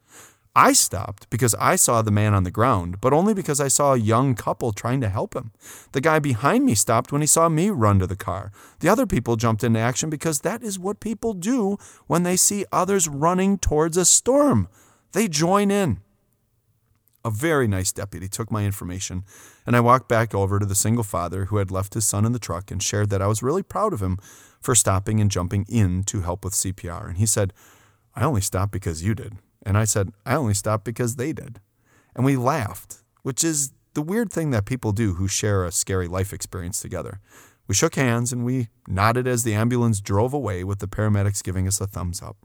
I 0.61 0.73
stopped 0.73 1.29
because 1.29 1.55
I 1.55 1.77
saw 1.77 2.01
the 2.01 2.11
man 2.11 2.33
on 2.33 2.43
the 2.43 2.51
ground, 2.51 2.99
but 2.99 3.13
only 3.13 3.33
because 3.33 3.61
I 3.61 3.69
saw 3.69 3.93
a 3.93 3.97
young 3.97 4.35
couple 4.35 4.73
trying 4.73 4.99
to 4.99 5.07
help 5.07 5.33
him. 5.33 5.53
The 5.93 6.01
guy 6.01 6.19
behind 6.19 6.65
me 6.65 6.75
stopped 6.75 7.13
when 7.13 7.21
he 7.21 7.27
saw 7.27 7.47
me 7.47 7.69
run 7.69 7.97
to 7.99 8.07
the 8.07 8.17
car. 8.17 8.51
The 8.81 8.89
other 8.89 9.07
people 9.07 9.37
jumped 9.37 9.63
into 9.63 9.79
action 9.79 10.09
because 10.09 10.41
that 10.41 10.61
is 10.61 10.77
what 10.77 10.99
people 10.99 11.33
do 11.33 11.77
when 12.07 12.23
they 12.23 12.35
see 12.35 12.65
others 12.73 13.07
running 13.07 13.57
towards 13.57 13.95
a 13.95 14.03
storm. 14.03 14.67
They 15.13 15.29
join 15.29 15.71
in. 15.71 16.01
A 17.23 17.31
very 17.31 17.65
nice 17.65 17.93
deputy 17.93 18.27
took 18.27 18.51
my 18.51 18.65
information, 18.65 19.23
and 19.65 19.77
I 19.77 19.79
walked 19.79 20.09
back 20.09 20.35
over 20.35 20.59
to 20.59 20.65
the 20.65 20.75
single 20.75 21.05
father 21.05 21.45
who 21.45 21.55
had 21.55 21.71
left 21.71 21.93
his 21.93 22.05
son 22.05 22.25
in 22.25 22.33
the 22.33 22.37
truck 22.37 22.69
and 22.69 22.83
shared 22.83 23.09
that 23.11 23.21
I 23.21 23.27
was 23.27 23.41
really 23.41 23.63
proud 23.63 23.93
of 23.93 24.01
him 24.01 24.17
for 24.59 24.75
stopping 24.75 25.21
and 25.21 25.31
jumping 25.31 25.65
in 25.69 26.03
to 26.03 26.19
help 26.19 26.43
with 26.43 26.53
CPR. 26.53 27.07
And 27.07 27.17
he 27.17 27.25
said, 27.25 27.53
I 28.13 28.25
only 28.25 28.41
stopped 28.41 28.73
because 28.73 29.01
you 29.01 29.15
did. 29.15 29.37
And 29.63 29.77
I 29.77 29.85
said, 29.85 30.11
I 30.25 30.35
only 30.35 30.53
stopped 30.53 30.85
because 30.85 31.15
they 31.15 31.33
did. 31.33 31.59
And 32.15 32.25
we 32.25 32.35
laughed, 32.35 33.03
which 33.23 33.43
is 33.43 33.73
the 33.93 34.01
weird 34.01 34.31
thing 34.31 34.51
that 34.51 34.65
people 34.65 34.91
do 34.91 35.15
who 35.15 35.27
share 35.27 35.65
a 35.65 35.71
scary 35.71 36.07
life 36.07 36.33
experience 36.33 36.79
together. 36.79 37.19
We 37.67 37.75
shook 37.75 37.95
hands 37.95 38.33
and 38.33 38.43
we 38.43 38.69
nodded 38.87 39.27
as 39.27 39.43
the 39.43 39.53
ambulance 39.53 40.01
drove 40.01 40.33
away 40.33 40.63
with 40.63 40.79
the 40.79 40.87
paramedics 40.87 41.43
giving 41.43 41.67
us 41.67 41.79
a 41.79 41.87
thumbs 41.87 42.21
up. 42.21 42.37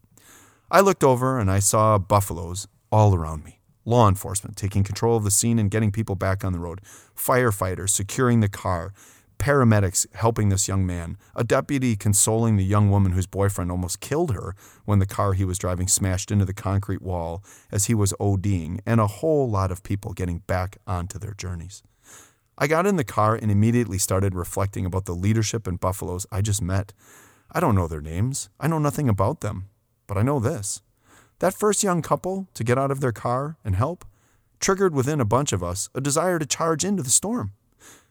I 0.70 0.80
looked 0.80 1.04
over 1.04 1.38
and 1.38 1.50
I 1.50 1.60
saw 1.60 1.98
buffaloes 1.98 2.66
all 2.90 3.14
around 3.14 3.44
me. 3.44 3.60
Law 3.84 4.08
enforcement 4.08 4.56
taking 4.56 4.82
control 4.82 5.16
of 5.16 5.24
the 5.24 5.30
scene 5.30 5.58
and 5.58 5.70
getting 5.70 5.92
people 5.92 6.14
back 6.14 6.44
on 6.44 6.52
the 6.52 6.58
road. 6.58 6.80
Firefighters 7.16 7.90
securing 7.90 8.40
the 8.40 8.48
car. 8.48 8.92
Paramedics 9.44 10.06
helping 10.14 10.48
this 10.48 10.66
young 10.68 10.86
man, 10.86 11.18
a 11.36 11.44
deputy 11.44 11.96
consoling 11.96 12.56
the 12.56 12.64
young 12.64 12.90
woman 12.90 13.12
whose 13.12 13.26
boyfriend 13.26 13.70
almost 13.70 14.00
killed 14.00 14.32
her 14.32 14.56
when 14.86 15.00
the 15.00 15.06
car 15.06 15.34
he 15.34 15.44
was 15.44 15.58
driving 15.58 15.86
smashed 15.86 16.30
into 16.30 16.46
the 16.46 16.54
concrete 16.54 17.02
wall 17.02 17.44
as 17.70 17.84
he 17.84 17.94
was 17.94 18.14
ODing, 18.14 18.80
and 18.86 19.02
a 19.02 19.06
whole 19.06 19.46
lot 19.46 19.70
of 19.70 19.82
people 19.82 20.14
getting 20.14 20.38
back 20.46 20.78
onto 20.86 21.18
their 21.18 21.34
journeys. 21.34 21.82
I 22.56 22.66
got 22.66 22.86
in 22.86 22.96
the 22.96 23.04
car 23.04 23.34
and 23.34 23.50
immediately 23.50 23.98
started 23.98 24.34
reflecting 24.34 24.86
about 24.86 25.04
the 25.04 25.12
leadership 25.12 25.66
and 25.66 25.78
buffaloes 25.78 26.24
I 26.32 26.40
just 26.40 26.62
met. 26.62 26.94
I 27.52 27.60
don't 27.60 27.74
know 27.74 27.86
their 27.86 28.00
names, 28.00 28.48
I 28.58 28.66
know 28.66 28.78
nothing 28.78 29.10
about 29.10 29.42
them, 29.42 29.68
but 30.06 30.16
I 30.16 30.22
know 30.22 30.40
this. 30.40 30.80
That 31.40 31.52
first 31.52 31.82
young 31.82 32.00
couple 32.00 32.48
to 32.54 32.64
get 32.64 32.78
out 32.78 32.90
of 32.90 33.00
their 33.00 33.12
car 33.12 33.58
and 33.62 33.76
help 33.76 34.06
triggered 34.58 34.94
within 34.94 35.20
a 35.20 35.26
bunch 35.26 35.52
of 35.52 35.62
us 35.62 35.90
a 35.94 36.00
desire 36.00 36.38
to 36.38 36.46
charge 36.46 36.82
into 36.82 37.02
the 37.02 37.10
storm. 37.10 37.52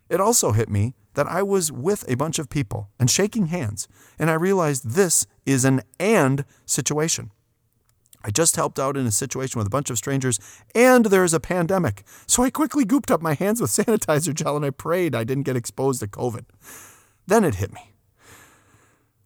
It 0.09 0.19
also 0.19 0.51
hit 0.51 0.69
me 0.69 0.95
that 1.13 1.27
I 1.27 1.43
was 1.43 1.71
with 1.71 2.05
a 2.07 2.15
bunch 2.15 2.39
of 2.39 2.49
people 2.49 2.89
and 2.99 3.09
shaking 3.09 3.47
hands, 3.47 3.87
and 4.17 4.29
I 4.29 4.33
realized 4.33 4.91
this 4.91 5.25
is 5.45 5.65
an 5.65 5.81
and 5.99 6.45
situation. 6.65 7.31
I 8.25 8.31
just 8.31 8.55
helped 8.55 8.79
out 8.79 8.95
in 8.95 9.05
a 9.05 9.11
situation 9.11 9.59
with 9.59 9.67
a 9.67 9.71
bunch 9.71 9.89
of 9.89 9.97
strangers, 9.97 10.39
and 10.73 11.05
there's 11.05 11.33
a 11.33 11.39
pandemic. 11.39 12.03
So 12.25 12.43
I 12.43 12.49
quickly 12.49 12.85
gooped 12.85 13.11
up 13.11 13.21
my 13.21 13.33
hands 13.33 13.59
with 13.59 13.71
sanitizer 13.71 14.33
gel 14.33 14.55
and 14.55 14.65
I 14.65 14.69
prayed 14.69 15.13
I 15.13 15.23
didn't 15.23 15.43
get 15.43 15.57
exposed 15.57 15.99
to 15.99 16.07
COVID. 16.07 16.45
Then 17.27 17.43
it 17.43 17.55
hit 17.55 17.73
me. 17.73 17.91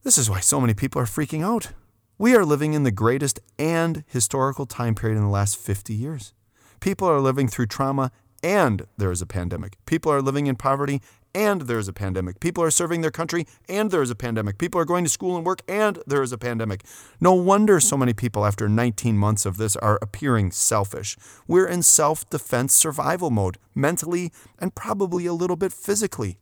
This 0.03 0.17
is 0.17 0.29
why 0.29 0.39
so 0.39 0.60
many 0.60 0.74
people 0.74 1.01
are 1.01 1.05
freaking 1.05 1.43
out. 1.43 1.74
We 2.17 2.36
are 2.36 2.46
living 2.46 2.74
in 2.74 2.84
the 2.84 2.91
greatest 2.91 3.39
and 3.60 4.03
historical 4.07 4.65
time 4.65 4.96
period 4.96 5.17
in 5.17 5.24
the 5.24 5.29
last 5.29 5.57
50 5.57 5.93
years. 5.93 6.34
People 6.79 7.07
are 7.07 7.19
living 7.19 7.48
through 7.48 7.67
trauma 7.67 8.12
and 8.44 8.88
there 8.98 9.12
is 9.12 9.22
a 9.22 9.25
pandemic. 9.25 9.77
People 9.86 10.12
are 10.12 10.22
living 10.22 10.48
in 10.48 10.56
poverty 10.56 11.01
and 11.34 11.62
there 11.62 11.77
is 11.77 11.88
a 11.88 11.94
pandemic. 11.94 12.39
People 12.39 12.63
are 12.63 12.72
serving 12.72 13.01
their 13.01 13.12
country 13.12 13.46
and 13.70 13.91
there 13.91 14.01
is 14.01 14.10
a 14.10 14.15
pandemic. 14.15 14.58
People 14.58 14.82
are 14.82 14.86
going 14.86 15.03
to 15.03 15.10
school 15.10 15.36
and 15.36 15.46
work 15.46 15.62
and 15.67 16.00
there 16.08 16.24
is 16.24 16.32
a 16.32 16.38
pandemic. 16.38 16.84
No 17.20 17.34
wonder 17.34 17.79
so 17.79 17.96
many 17.96 18.13
people 18.13 18.46
after 18.46 18.67
19 18.67 19.17
months 19.17 19.46
of 19.46 19.58
this 19.58 19.75
are 19.75 20.00
appearing 20.01 20.51
selfish. 20.51 21.15
We're 21.48 21.67
in 21.67 21.84
self 21.84 22.27
defense 22.29 22.74
survival 22.74 23.29
mode, 23.29 23.58
mentally 23.75 24.32
and 24.58 24.74
probably 24.74 25.25
a 25.25 25.34
little 25.34 25.58
bit 25.58 25.74
physically. 25.74 26.39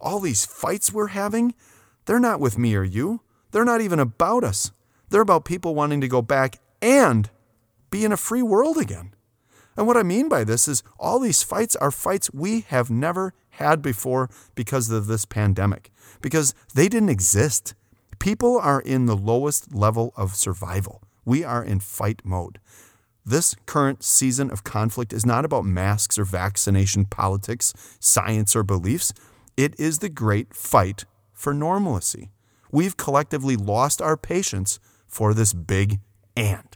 All 0.00 0.20
these 0.20 0.46
fights 0.46 0.92
we're 0.92 1.08
having, 1.08 1.54
they're 2.06 2.20
not 2.20 2.40
with 2.40 2.56
me 2.56 2.74
or 2.74 2.84
you. 2.84 3.20
They're 3.50 3.64
not 3.64 3.80
even 3.80 3.98
about 3.98 4.44
us. 4.44 4.72
They're 5.10 5.22
about 5.22 5.44
people 5.44 5.74
wanting 5.74 6.00
to 6.00 6.08
go 6.08 6.22
back 6.22 6.58
and 6.80 7.28
be 7.90 8.04
in 8.04 8.12
a 8.12 8.16
free 8.16 8.42
world 8.42 8.78
again. 8.78 9.12
And 9.78 9.86
what 9.86 9.96
I 9.96 10.02
mean 10.02 10.28
by 10.28 10.42
this 10.42 10.66
is 10.66 10.82
all 10.98 11.20
these 11.20 11.44
fights 11.44 11.76
are 11.76 11.92
fights 11.92 12.32
we 12.34 12.62
have 12.62 12.90
never 12.90 13.32
had 13.50 13.80
before 13.80 14.28
because 14.56 14.90
of 14.90 15.06
this 15.06 15.24
pandemic, 15.24 15.92
because 16.20 16.52
they 16.74 16.88
didn't 16.88 17.10
exist. 17.10 17.74
People 18.18 18.58
are 18.58 18.80
in 18.80 19.06
the 19.06 19.16
lowest 19.16 19.72
level 19.72 20.12
of 20.16 20.34
survival. 20.34 21.04
We 21.24 21.44
are 21.44 21.62
in 21.62 21.78
fight 21.78 22.22
mode. 22.24 22.58
This 23.24 23.54
current 23.66 24.02
season 24.02 24.50
of 24.50 24.64
conflict 24.64 25.12
is 25.12 25.24
not 25.24 25.44
about 25.44 25.64
masks 25.64 26.18
or 26.18 26.24
vaccination 26.24 27.04
politics, 27.04 27.72
science 28.00 28.56
or 28.56 28.64
beliefs. 28.64 29.12
It 29.56 29.78
is 29.78 30.00
the 30.00 30.08
great 30.08 30.54
fight 30.54 31.04
for 31.32 31.54
normalcy. 31.54 32.32
We've 32.72 32.96
collectively 32.96 33.54
lost 33.54 34.02
our 34.02 34.16
patience 34.16 34.80
for 35.06 35.34
this 35.34 35.52
big 35.52 36.00
and. 36.36 36.67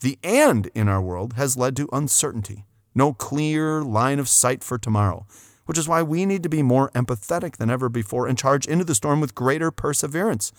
The 0.00 0.18
and 0.22 0.70
in 0.74 0.88
our 0.88 1.02
world 1.02 1.32
has 1.32 1.56
led 1.56 1.74
to 1.76 1.88
uncertainty, 1.92 2.66
no 2.94 3.12
clear 3.12 3.82
line 3.82 4.20
of 4.20 4.28
sight 4.28 4.62
for 4.62 4.78
tomorrow, 4.78 5.26
which 5.66 5.76
is 5.76 5.88
why 5.88 6.02
we 6.02 6.24
need 6.24 6.44
to 6.44 6.48
be 6.48 6.62
more 6.62 6.90
empathetic 6.90 7.56
than 7.56 7.68
ever 7.68 7.88
before 7.88 8.28
and 8.28 8.38
charge 8.38 8.66
into 8.66 8.84
the 8.84 8.94
storm 8.94 9.20
with 9.20 9.34
greater 9.34 9.72
perseverance. 9.72 10.52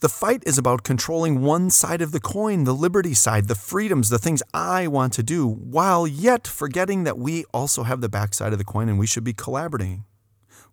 The 0.00 0.08
fight 0.08 0.44
is 0.46 0.58
about 0.58 0.84
controlling 0.84 1.42
one 1.42 1.70
side 1.70 2.00
of 2.00 2.12
the 2.12 2.20
coin, 2.20 2.62
the 2.62 2.72
liberty 2.72 3.14
side, 3.14 3.48
the 3.48 3.56
freedoms, 3.56 4.10
the 4.10 4.18
things 4.18 4.44
I 4.54 4.86
want 4.86 5.12
to 5.14 5.24
do, 5.24 5.48
while 5.48 6.06
yet 6.06 6.46
forgetting 6.46 7.02
that 7.02 7.18
we 7.18 7.44
also 7.52 7.82
have 7.82 8.00
the 8.00 8.08
backside 8.08 8.52
of 8.52 8.60
the 8.60 8.64
coin 8.64 8.88
and 8.88 8.96
we 8.96 9.08
should 9.08 9.24
be 9.24 9.32
collaborating. 9.32 10.04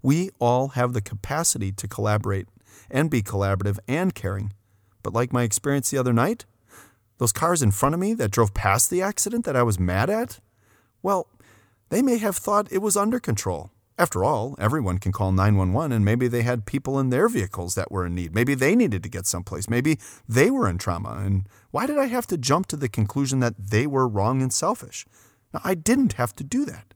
We 0.04 0.30
all 0.38 0.70
have 0.70 0.94
the 0.94 1.02
capacity 1.02 1.72
to 1.72 1.88
collaborate 1.88 2.48
and 2.92 3.10
be 3.10 3.24
collaborative 3.24 3.80
and 3.88 4.14
caring. 4.14 4.54
But 5.02 5.14
like 5.14 5.34
my 5.34 5.42
experience 5.42 5.90
the 5.90 5.98
other 5.98 6.14
night, 6.14 6.46
those 7.18 7.32
cars 7.32 7.62
in 7.62 7.72
front 7.72 7.96
of 7.96 8.02
me 8.02 8.14
that 8.14 8.32
drove 8.32 8.54
past 8.54 8.90
the 8.90 9.02
accident 9.02 9.46
that 9.46 9.56
I 9.56 9.64
was 9.64 9.80
mad 9.80 10.10
at? 10.10 10.40
Well, 11.02 11.28
they 11.90 12.02
may 12.02 12.18
have 12.18 12.36
thought 12.36 12.72
it 12.72 12.82
was 12.82 12.98
under 12.98 13.20
control. 13.20 13.72
After 13.98 14.26
all, 14.26 14.56
everyone 14.60 14.98
can 14.98 15.14
call 15.14 15.32
911 15.32 15.94
and 15.94 16.04
maybe 16.04 16.28
they 16.28 16.42
had 16.42 16.66
people 16.66 17.00
in 17.00 17.12
their 17.12 17.30
vehicles 17.30 17.76
that 17.76 17.92
were 17.92 18.06
in 18.06 18.16
need. 18.16 18.36
Maybe 18.36 18.54
they 18.54 18.76
needed 18.76 19.04
to 19.04 19.10
get 19.10 19.26
someplace. 19.26 19.70
Maybe 19.70 20.00
they 20.28 20.52
were 20.52 20.68
in 20.68 20.78
trauma. 20.78 21.22
And 21.24 21.48
why 21.72 21.88
did 21.88 21.98
I 21.98 22.08
have 22.08 22.28
to 22.28 22.38
jump 22.38 22.66
to 22.68 22.76
the 22.76 22.90
conclusion 22.90 23.40
that 23.40 23.56
they 23.58 23.88
were 23.88 24.08
wrong 24.08 24.42
and 24.42 24.52
selfish? 24.52 25.06
Now, 25.54 25.62
I 25.64 25.76
didn't 25.76 26.14
have 26.14 26.36
to 26.36 26.44
do 26.44 26.66
that. 26.66 26.94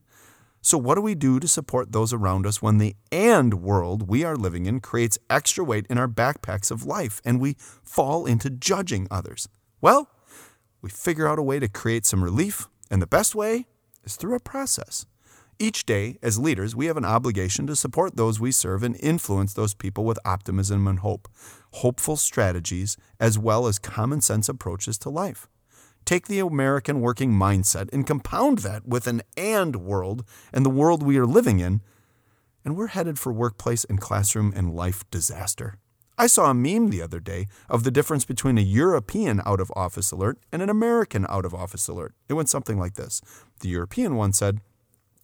So, 0.62 0.76
what 0.76 0.96
do 0.96 1.00
we 1.00 1.14
do 1.14 1.40
to 1.40 1.48
support 1.48 1.92
those 1.92 2.12
around 2.12 2.46
us 2.46 2.60
when 2.60 2.76
the 2.76 2.94
and 3.10 3.54
world 3.62 4.06
we 4.06 4.24
are 4.24 4.36
living 4.36 4.66
in 4.66 4.80
creates 4.80 5.18
extra 5.30 5.64
weight 5.64 5.86
in 5.88 5.96
our 5.96 6.08
backpacks 6.08 6.70
of 6.70 6.84
life 6.84 7.22
and 7.24 7.40
we 7.40 7.56
fall 7.82 8.26
into 8.26 8.50
judging 8.50 9.08
others? 9.10 9.48
Well, 9.80 10.10
we 10.82 10.90
figure 10.90 11.26
out 11.26 11.38
a 11.38 11.42
way 11.42 11.58
to 11.58 11.68
create 11.68 12.04
some 12.04 12.22
relief, 12.22 12.68
and 12.90 13.00
the 13.00 13.06
best 13.06 13.34
way 13.34 13.66
is 14.04 14.16
through 14.16 14.34
a 14.34 14.40
process. 14.40 15.06
Each 15.58 15.84
day, 15.84 16.18
as 16.22 16.38
leaders, 16.38 16.74
we 16.74 16.86
have 16.86 16.96
an 16.96 17.04
obligation 17.04 17.66
to 17.66 17.76
support 17.76 18.16
those 18.16 18.40
we 18.40 18.50
serve 18.50 18.82
and 18.82 18.96
influence 19.00 19.52
those 19.52 19.74
people 19.74 20.04
with 20.04 20.18
optimism 20.24 20.86
and 20.86 21.00
hope, 21.00 21.28
hopeful 21.74 22.16
strategies, 22.16 22.96
as 23.18 23.38
well 23.38 23.66
as 23.66 23.78
common 23.78 24.22
sense 24.22 24.48
approaches 24.48 24.96
to 24.98 25.10
life. 25.10 25.48
Take 26.06 26.28
the 26.28 26.38
American 26.38 27.00
working 27.00 27.32
mindset 27.32 27.92
and 27.92 28.06
compound 28.06 28.58
that 28.58 28.86
with 28.86 29.06
an 29.06 29.20
and 29.36 29.76
world 29.76 30.24
and 30.52 30.64
the 30.64 30.70
world 30.70 31.02
we 31.02 31.18
are 31.18 31.26
living 31.26 31.60
in, 31.60 31.82
and 32.64 32.74
we're 32.76 32.88
headed 32.88 33.18
for 33.18 33.32
workplace 33.32 33.84
and 33.84 34.00
classroom 34.00 34.52
and 34.56 34.74
life 34.74 35.04
disaster. 35.10 35.76
I 36.20 36.26
saw 36.26 36.50
a 36.50 36.54
meme 36.54 36.90
the 36.90 37.00
other 37.00 37.18
day 37.18 37.46
of 37.70 37.82
the 37.82 37.90
difference 37.90 38.26
between 38.26 38.58
a 38.58 38.60
European 38.60 39.40
out 39.46 39.58
of 39.58 39.72
office 39.74 40.12
alert 40.12 40.38
and 40.52 40.60
an 40.60 40.68
American 40.68 41.24
out 41.30 41.46
of 41.46 41.54
office 41.54 41.88
alert. 41.88 42.12
It 42.28 42.34
went 42.34 42.50
something 42.50 42.78
like 42.78 42.92
this 42.92 43.22
The 43.60 43.70
European 43.70 44.16
one 44.16 44.34
said, 44.34 44.60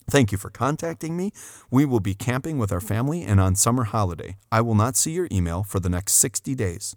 Thank 0.08 0.32
you 0.32 0.38
for 0.38 0.48
contacting 0.48 1.14
me. 1.14 1.32
We 1.70 1.84
will 1.84 2.00
be 2.00 2.14
camping 2.14 2.56
with 2.56 2.72
our 2.72 2.80
family 2.80 3.24
and 3.24 3.38
on 3.38 3.56
summer 3.56 3.84
holiday. 3.84 4.38
I 4.50 4.62
will 4.62 4.74
not 4.74 4.96
see 4.96 5.10
your 5.10 5.28
email 5.30 5.64
for 5.64 5.80
the 5.80 5.90
next 5.90 6.14
60 6.14 6.54
days. 6.54 6.96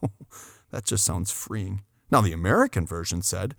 that 0.70 0.86
just 0.86 1.04
sounds 1.04 1.30
freeing. 1.30 1.82
Now, 2.10 2.22
the 2.22 2.32
American 2.32 2.86
version 2.86 3.20
said, 3.20 3.54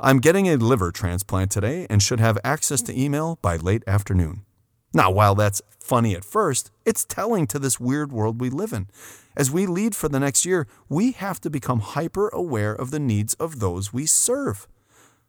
I'm 0.00 0.18
getting 0.18 0.48
a 0.48 0.56
liver 0.56 0.90
transplant 0.90 1.52
today 1.52 1.86
and 1.88 2.02
should 2.02 2.18
have 2.18 2.36
access 2.42 2.82
to 2.82 3.00
email 3.00 3.38
by 3.42 3.54
late 3.54 3.84
afternoon. 3.86 4.44
Now, 4.92 5.10
while 5.10 5.34
that's 5.34 5.62
funny 5.78 6.14
at 6.14 6.24
first, 6.24 6.70
it's 6.84 7.04
telling 7.04 7.46
to 7.48 7.58
this 7.58 7.78
weird 7.78 8.12
world 8.12 8.40
we 8.40 8.50
live 8.50 8.72
in. 8.72 8.88
As 9.36 9.50
we 9.50 9.66
lead 9.66 9.94
for 9.94 10.08
the 10.08 10.20
next 10.20 10.44
year, 10.44 10.66
we 10.88 11.12
have 11.12 11.40
to 11.42 11.50
become 11.50 11.80
hyper 11.80 12.28
aware 12.28 12.74
of 12.74 12.90
the 12.90 12.98
needs 12.98 13.34
of 13.34 13.60
those 13.60 13.92
we 13.92 14.06
serve. 14.06 14.66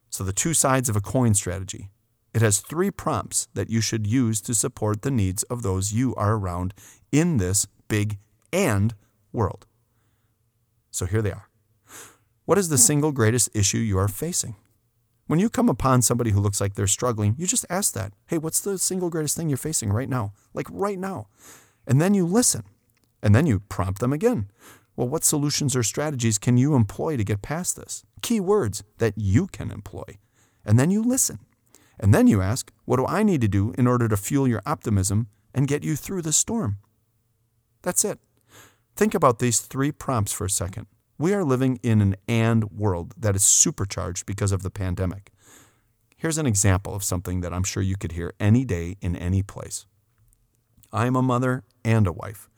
So, 0.09 0.23
the 0.23 0.33
two 0.33 0.53
sides 0.53 0.89
of 0.89 0.95
a 0.95 1.01
coin 1.01 1.33
strategy. 1.33 1.89
It 2.33 2.41
has 2.41 2.59
three 2.59 2.91
prompts 2.91 3.47
that 3.53 3.69
you 3.69 3.81
should 3.81 4.07
use 4.07 4.41
to 4.41 4.53
support 4.53 5.01
the 5.01 5.11
needs 5.11 5.43
of 5.43 5.63
those 5.63 5.93
you 5.93 6.15
are 6.15 6.35
around 6.35 6.73
in 7.11 7.37
this 7.37 7.67
big 7.87 8.17
and 8.51 8.95
world. 9.31 9.67
So, 10.89 11.05
here 11.05 11.21
they 11.21 11.31
are. 11.31 11.49
What 12.45 12.57
is 12.57 12.69
the 12.69 12.75
hmm. 12.75 12.81
single 12.81 13.11
greatest 13.11 13.49
issue 13.53 13.77
you 13.77 13.97
are 13.97 14.07
facing? 14.07 14.55
When 15.31 15.39
you 15.39 15.49
come 15.49 15.69
upon 15.69 16.01
somebody 16.01 16.31
who 16.31 16.41
looks 16.41 16.59
like 16.59 16.73
they're 16.73 16.87
struggling, 16.87 17.35
you 17.37 17.47
just 17.47 17.65
ask 17.69 17.93
that. 17.93 18.11
Hey, 18.27 18.37
what's 18.37 18.59
the 18.59 18.77
single 18.77 19.09
greatest 19.09 19.37
thing 19.37 19.47
you're 19.47 19.55
facing 19.55 19.93
right 19.93 20.09
now? 20.09 20.33
Like 20.53 20.67
right 20.69 20.99
now. 20.99 21.27
And 21.87 22.01
then 22.01 22.13
you 22.13 22.25
listen. 22.25 22.63
And 23.23 23.33
then 23.33 23.45
you 23.45 23.61
prompt 23.61 24.01
them 24.01 24.11
again. 24.11 24.51
Well, 24.97 25.07
what 25.07 25.23
solutions 25.23 25.73
or 25.73 25.83
strategies 25.83 26.37
can 26.37 26.57
you 26.57 26.75
employ 26.75 27.15
to 27.15 27.23
get 27.23 27.41
past 27.41 27.77
this? 27.77 28.03
Key 28.21 28.41
words 28.41 28.83
that 28.97 29.13
you 29.15 29.47
can 29.47 29.71
employ. 29.71 30.17
And 30.65 30.77
then 30.77 30.91
you 30.91 31.01
listen. 31.01 31.39
And 31.97 32.13
then 32.13 32.27
you 32.27 32.41
ask, 32.41 32.69
what 32.83 32.97
do 32.97 33.05
I 33.05 33.23
need 33.23 33.39
to 33.39 33.47
do 33.47 33.73
in 33.77 33.87
order 33.87 34.09
to 34.09 34.17
fuel 34.17 34.49
your 34.49 34.61
optimism 34.65 35.27
and 35.53 35.65
get 35.65 35.81
you 35.81 35.95
through 35.95 36.23
the 36.23 36.33
storm? 36.33 36.79
That's 37.83 38.03
it. 38.03 38.19
Think 38.97 39.13
about 39.13 39.39
these 39.39 39.61
three 39.61 39.93
prompts 39.93 40.33
for 40.33 40.43
a 40.43 40.49
second. 40.49 40.87
We 41.21 41.35
are 41.35 41.43
living 41.43 41.79
in 41.83 42.01
an 42.01 42.15
and 42.27 42.63
world 42.71 43.13
that 43.15 43.35
is 43.35 43.43
supercharged 43.43 44.25
because 44.25 44.51
of 44.51 44.63
the 44.63 44.71
pandemic. 44.71 45.29
Here's 46.17 46.39
an 46.39 46.47
example 46.47 46.95
of 46.95 47.03
something 47.03 47.41
that 47.41 47.53
I'm 47.53 47.63
sure 47.63 47.83
you 47.83 47.95
could 47.95 48.13
hear 48.13 48.33
any 48.39 48.65
day 48.65 48.97
in 49.01 49.15
any 49.15 49.43
place. 49.43 49.85
I 50.91 51.05
am 51.05 51.15
a 51.15 51.21
mother 51.21 51.63
and 51.85 52.07
a 52.07 52.11
wife, 52.11 52.49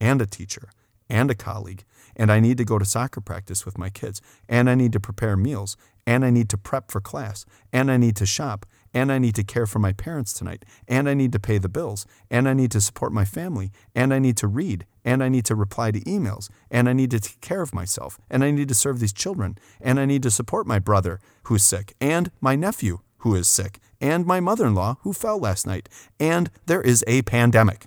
and 0.00 0.22
a 0.22 0.26
teacher, 0.26 0.70
and 1.10 1.32
a 1.32 1.34
colleague, 1.34 1.82
and 2.14 2.30
I 2.30 2.38
need 2.38 2.58
to 2.58 2.64
go 2.64 2.78
to 2.78 2.84
soccer 2.84 3.20
practice 3.20 3.66
with 3.66 3.76
my 3.76 3.90
kids, 3.90 4.22
and 4.48 4.70
I 4.70 4.76
need 4.76 4.92
to 4.92 5.00
prepare 5.00 5.36
meals, 5.36 5.76
and 6.06 6.24
I 6.24 6.30
need 6.30 6.48
to 6.50 6.56
prep 6.56 6.92
for 6.92 7.00
class, 7.00 7.44
and 7.72 7.90
I 7.90 7.96
need 7.96 8.14
to 8.14 8.24
shop, 8.24 8.66
and 8.94 9.10
I 9.10 9.18
need 9.18 9.34
to 9.36 9.44
care 9.44 9.66
for 9.66 9.78
my 9.78 9.92
parents 9.92 10.32
tonight, 10.32 10.64
and 10.88 11.08
I 11.08 11.14
need 11.14 11.32
to 11.32 11.38
pay 11.38 11.58
the 11.58 11.68
bills, 11.68 12.06
and 12.30 12.48
I 12.48 12.54
need 12.54 12.70
to 12.72 12.80
support 12.80 13.12
my 13.12 13.24
family, 13.24 13.70
and 13.94 14.12
I 14.12 14.18
need 14.18 14.36
to 14.38 14.46
read, 14.46 14.86
and 15.04 15.22
I 15.22 15.28
need 15.28 15.44
to 15.46 15.54
reply 15.54 15.90
to 15.90 16.00
emails, 16.00 16.48
and 16.70 16.88
I 16.88 16.92
need 16.92 17.10
to 17.12 17.20
take 17.20 17.40
care 17.40 17.62
of 17.62 17.74
myself, 17.74 18.18
and 18.30 18.44
I 18.44 18.50
need 18.50 18.68
to 18.68 18.74
serve 18.74 19.00
these 19.00 19.12
children, 19.12 19.58
and 19.80 19.98
I 19.98 20.04
need 20.04 20.22
to 20.24 20.30
support 20.30 20.66
my 20.66 20.78
brother 20.78 21.20
who's 21.44 21.62
sick, 21.62 21.94
and 22.00 22.30
my 22.40 22.56
nephew 22.56 22.98
who 23.18 23.34
is 23.34 23.48
sick, 23.48 23.78
and 24.00 24.26
my 24.26 24.40
mother 24.40 24.66
in 24.66 24.74
law 24.74 24.96
who 25.02 25.12
fell 25.12 25.38
last 25.38 25.66
night, 25.66 25.88
and 26.18 26.50
there 26.66 26.82
is 26.82 27.04
a 27.06 27.22
pandemic. 27.22 27.86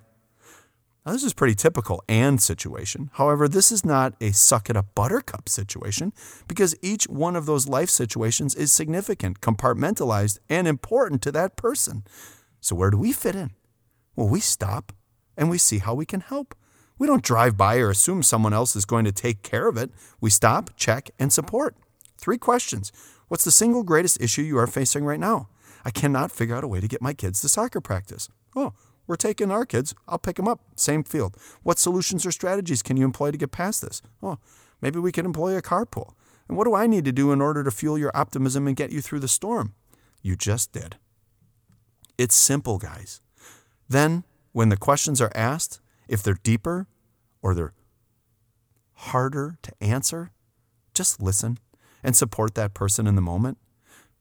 Now, 1.05 1.11
this 1.11 1.23
is 1.23 1.35
pretty 1.35 1.53
typical 1.53 2.03
and 2.09 2.41
situation. 2.41 3.11
However, 3.13 3.47
this 3.47 3.71
is 3.71 3.85
not 3.85 4.15
a 4.19 4.31
suck 4.31 4.71
it 4.71 4.75
up 4.75 4.87
buttercup 4.95 5.47
situation 5.47 6.13
because 6.47 6.75
each 6.81 7.03
one 7.05 7.35
of 7.35 7.45
those 7.45 7.67
life 7.67 7.91
situations 7.91 8.55
is 8.55 8.73
significant, 8.73 9.39
compartmentalized, 9.39 10.39
and 10.49 10.67
important 10.67 11.21
to 11.21 11.31
that 11.33 11.57
person. 11.57 12.05
So, 12.59 12.75
where 12.75 12.89
do 12.89 12.97
we 12.97 13.11
fit 13.11 13.35
in? 13.35 13.51
Well, 14.15 14.29
we 14.29 14.39
stop 14.39 14.93
and 15.37 15.47
we 15.47 15.59
see 15.59 15.77
how 15.77 15.93
we 15.93 16.07
can 16.07 16.21
help. 16.21 16.55
We 16.97 17.05
don't 17.05 17.21
drive 17.21 17.55
by 17.55 17.77
or 17.77 17.91
assume 17.91 18.23
someone 18.23 18.53
else 18.53 18.75
is 18.75 18.85
going 18.85 19.05
to 19.05 19.11
take 19.11 19.43
care 19.43 19.67
of 19.67 19.77
it. 19.77 19.91
We 20.19 20.31
stop, 20.31 20.71
check, 20.75 21.11
and 21.19 21.31
support. 21.31 21.75
Three 22.17 22.37
questions 22.37 22.91
What's 23.27 23.43
the 23.43 23.51
single 23.51 23.83
greatest 23.83 24.21
issue 24.21 24.41
you 24.41 24.57
are 24.57 24.67
facing 24.67 25.03
right 25.03 25.19
now? 25.19 25.49
I 25.83 25.91
cannot 25.91 26.31
figure 26.31 26.55
out 26.55 26.63
a 26.63 26.67
way 26.67 26.79
to 26.79 26.87
get 26.87 27.01
my 27.01 27.13
kids 27.13 27.41
to 27.41 27.49
soccer 27.49 27.81
practice. 27.81 28.29
Oh, 28.55 28.73
we're 29.07 29.15
taking 29.15 29.51
our 29.51 29.65
kids. 29.65 29.93
I'll 30.07 30.17
pick 30.17 30.35
them 30.37 30.47
up. 30.47 30.61
Same 30.75 31.03
field. 31.03 31.37
What 31.63 31.79
solutions 31.79 32.25
or 32.25 32.31
strategies 32.31 32.81
can 32.81 32.97
you 32.97 33.05
employ 33.05 33.31
to 33.31 33.37
get 33.37 33.51
past 33.51 33.81
this? 33.81 34.01
Oh, 34.21 34.39
maybe 34.81 34.99
we 34.99 35.11
could 35.11 35.25
employ 35.25 35.55
a 35.55 35.61
carpool. 35.61 36.13
And 36.47 36.57
what 36.57 36.65
do 36.65 36.75
I 36.75 36.87
need 36.87 37.05
to 37.05 37.11
do 37.11 37.31
in 37.31 37.41
order 37.41 37.63
to 37.63 37.71
fuel 37.71 37.97
your 37.97 38.11
optimism 38.15 38.67
and 38.67 38.75
get 38.75 38.91
you 38.91 39.01
through 39.01 39.19
the 39.19 39.27
storm? 39.27 39.73
You 40.21 40.35
just 40.35 40.71
did. 40.71 40.97
It's 42.17 42.35
simple, 42.35 42.77
guys. 42.77 43.21
Then, 43.89 44.23
when 44.51 44.69
the 44.69 44.77
questions 44.77 45.21
are 45.21 45.31
asked, 45.35 45.79
if 46.07 46.23
they're 46.23 46.39
deeper 46.41 46.87
or 47.41 47.53
they're 47.53 47.73
harder 48.93 49.57
to 49.63 49.71
answer, 49.81 50.31
just 50.93 51.21
listen 51.21 51.57
and 52.03 52.15
support 52.15 52.55
that 52.55 52.73
person 52.73 53.07
in 53.07 53.15
the 53.15 53.21
moment. 53.21 53.57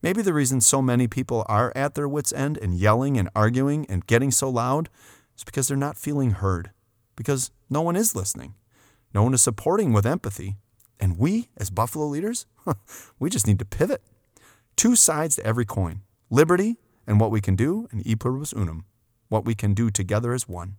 Maybe 0.04 0.20
the 0.20 0.34
reason 0.34 0.61
so 0.61 0.82
many 0.82 1.08
people 1.08 1.46
are 1.49 1.73
at 1.75 1.94
their 1.94 2.06
wits' 2.06 2.30
end 2.30 2.58
and 2.58 2.75
yelling 2.75 3.16
and 3.16 3.30
arguing 3.34 3.87
and 3.88 4.06
getting 4.06 4.30
so 4.30 4.50
loud 4.50 4.90
is 5.34 5.44
because 5.44 5.66
they're 5.66 5.78
not 5.78 5.96
feeling 5.96 6.32
heard, 6.32 6.73
because 7.16 7.50
no 7.70 7.80
one 7.80 7.96
is 7.96 8.14
listening. 8.14 8.52
No 9.14 9.23
one 9.23 9.32
is 9.32 9.40
supporting 9.40 9.94
with 9.94 10.04
empathy. 10.04 10.56
And 11.00 11.16
we, 11.16 11.49
as 11.56 11.70
Buffalo 11.70 12.04
leaders, 12.04 12.44
we 13.18 13.30
just 13.30 13.46
need 13.46 13.58
to 13.61 13.64
pivot. 13.64 14.02
Two 14.76 14.94
sides 14.94 15.37
to 15.37 15.46
every 15.46 15.64
coin 15.64 16.02
liberty 16.28 16.76
and 17.06 17.18
what 17.18 17.30
we 17.30 17.40
can 17.40 17.56
do, 17.56 17.88
and 17.90 18.06
e 18.06 18.14
pluribus 18.14 18.52
unum, 18.52 18.84
what 19.30 19.46
we 19.46 19.54
can 19.54 19.73
do 19.73 19.90
together 19.90 20.34
as 20.34 20.46
one. 20.46 20.76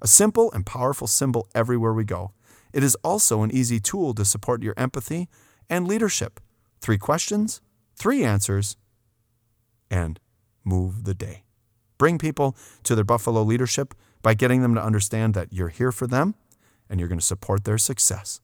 A 0.00 0.06
simple 0.06 0.52
and 0.52 0.64
powerful 0.64 1.08
symbol 1.08 1.48
everywhere 1.52 1.94
we 1.94 2.04
go. 2.04 2.30
It 2.72 2.84
is 2.84 2.94
also 3.02 3.42
an 3.42 3.50
easy 3.50 3.80
tool 3.80 4.14
to 4.14 4.24
support 4.24 4.62
your 4.62 4.74
empathy 4.76 5.26
and 5.68 5.88
leadership. 5.88 6.38
Three 6.80 6.98
questions, 6.98 7.60
three 7.98 8.24
answers, 8.24 8.76
and 9.90 10.20
move 10.64 11.04
the 11.04 11.14
day. 11.14 11.44
Bring 11.98 12.18
people 12.18 12.56
to 12.84 12.94
their 12.94 13.04
Buffalo 13.04 13.42
leadership 13.42 13.94
by 14.22 14.34
getting 14.34 14.62
them 14.62 14.74
to 14.74 14.82
understand 14.82 15.34
that 15.34 15.52
you're 15.52 15.68
here 15.68 15.92
for 15.92 16.06
them 16.06 16.34
and 16.88 17.00
you're 17.00 17.08
going 17.08 17.18
to 17.18 17.24
support 17.24 17.64
their 17.64 17.78
success. 17.78 18.40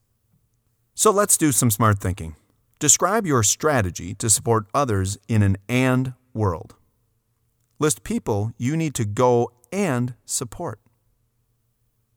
So 0.94 1.10
let's 1.10 1.36
do 1.36 1.52
some 1.52 1.70
smart 1.70 1.98
thinking. 1.98 2.36
Describe 2.78 3.26
your 3.26 3.42
strategy 3.42 4.14
to 4.14 4.28
support 4.28 4.66
others 4.74 5.16
in 5.28 5.42
an 5.42 5.56
and 5.68 6.14
world. 6.32 6.74
List 7.78 8.04
people 8.04 8.52
you 8.58 8.76
need 8.76 8.94
to 8.94 9.04
go 9.04 9.50
and 9.72 10.14
support. 10.24 10.80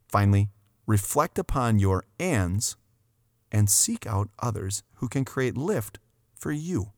Finally, 0.09 0.49
reflect 0.85 1.37
upon 1.39 1.79
your 1.79 2.03
ands 2.19 2.77
and 3.51 3.69
seek 3.69 4.05
out 4.05 4.29
others 4.39 4.83
who 4.95 5.07
can 5.07 5.25
create 5.25 5.57
lift 5.57 5.99
for 6.35 6.51
you. 6.51 6.91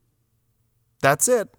That's 1.01 1.29
it. 1.29 1.49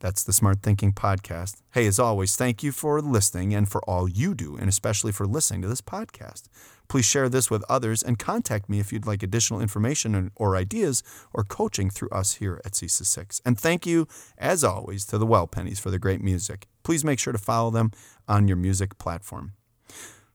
That's 0.00 0.22
the 0.22 0.34
Smart 0.34 0.62
Thinking 0.62 0.92
Podcast. 0.92 1.62
Hey, 1.72 1.86
as 1.86 1.98
always, 1.98 2.36
thank 2.36 2.62
you 2.62 2.70
for 2.70 3.00
listening 3.00 3.54
and 3.54 3.66
for 3.66 3.82
all 3.88 4.06
you 4.06 4.34
do, 4.34 4.56
and 4.56 4.68
especially 4.68 5.12
for 5.12 5.26
listening 5.26 5.62
to 5.62 5.68
this 5.68 5.80
podcast. 5.80 6.48
Please 6.88 7.06
share 7.06 7.30
this 7.30 7.50
with 7.50 7.64
others 7.66 8.02
and 8.02 8.18
contact 8.18 8.68
me 8.68 8.80
if 8.80 8.92
you'd 8.92 9.06
like 9.06 9.22
additional 9.22 9.62
information 9.62 10.30
or 10.36 10.56
ideas 10.56 11.02
or 11.32 11.44
coaching 11.44 11.88
through 11.88 12.10
us 12.10 12.34
here 12.34 12.60
at 12.66 12.72
CESA 12.72 13.06
6. 13.06 13.40
And 13.46 13.58
thank 13.58 13.86
you, 13.86 14.06
as 14.36 14.62
always, 14.62 15.06
to 15.06 15.16
the 15.16 15.24
Well 15.24 15.46
Pennies 15.46 15.80
for 15.80 15.90
the 15.90 15.98
great 15.98 16.20
music. 16.20 16.66
Please 16.82 17.02
make 17.02 17.18
sure 17.18 17.32
to 17.32 17.38
follow 17.38 17.70
them 17.70 17.90
on 18.28 18.46
your 18.46 18.58
music 18.58 18.98
platform. 18.98 19.54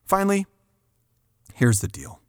Finally, 0.04 0.48
here's 1.54 1.82
the 1.82 1.88
deal. 1.88 2.20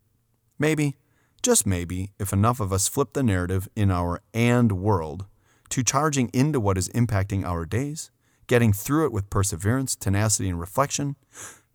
Maybe, 0.58 0.98
just 1.42 1.66
maybe, 1.66 2.10
if 2.18 2.34
enough 2.34 2.60
of 2.60 2.70
us 2.70 2.86
flip 2.88 3.14
the 3.14 3.22
narrative 3.22 3.66
in 3.74 3.90
our 3.90 4.20
and 4.34 4.72
world, 4.72 5.24
to 5.70 5.82
charging 5.82 6.28
into 6.32 6.60
what 6.60 6.78
is 6.78 6.88
impacting 6.90 7.44
our 7.44 7.64
days, 7.64 8.10
getting 8.46 8.72
through 8.72 9.06
it 9.06 9.12
with 9.12 9.30
perseverance, 9.30 9.96
tenacity, 9.96 10.48
and 10.48 10.60
reflection, 10.60 11.16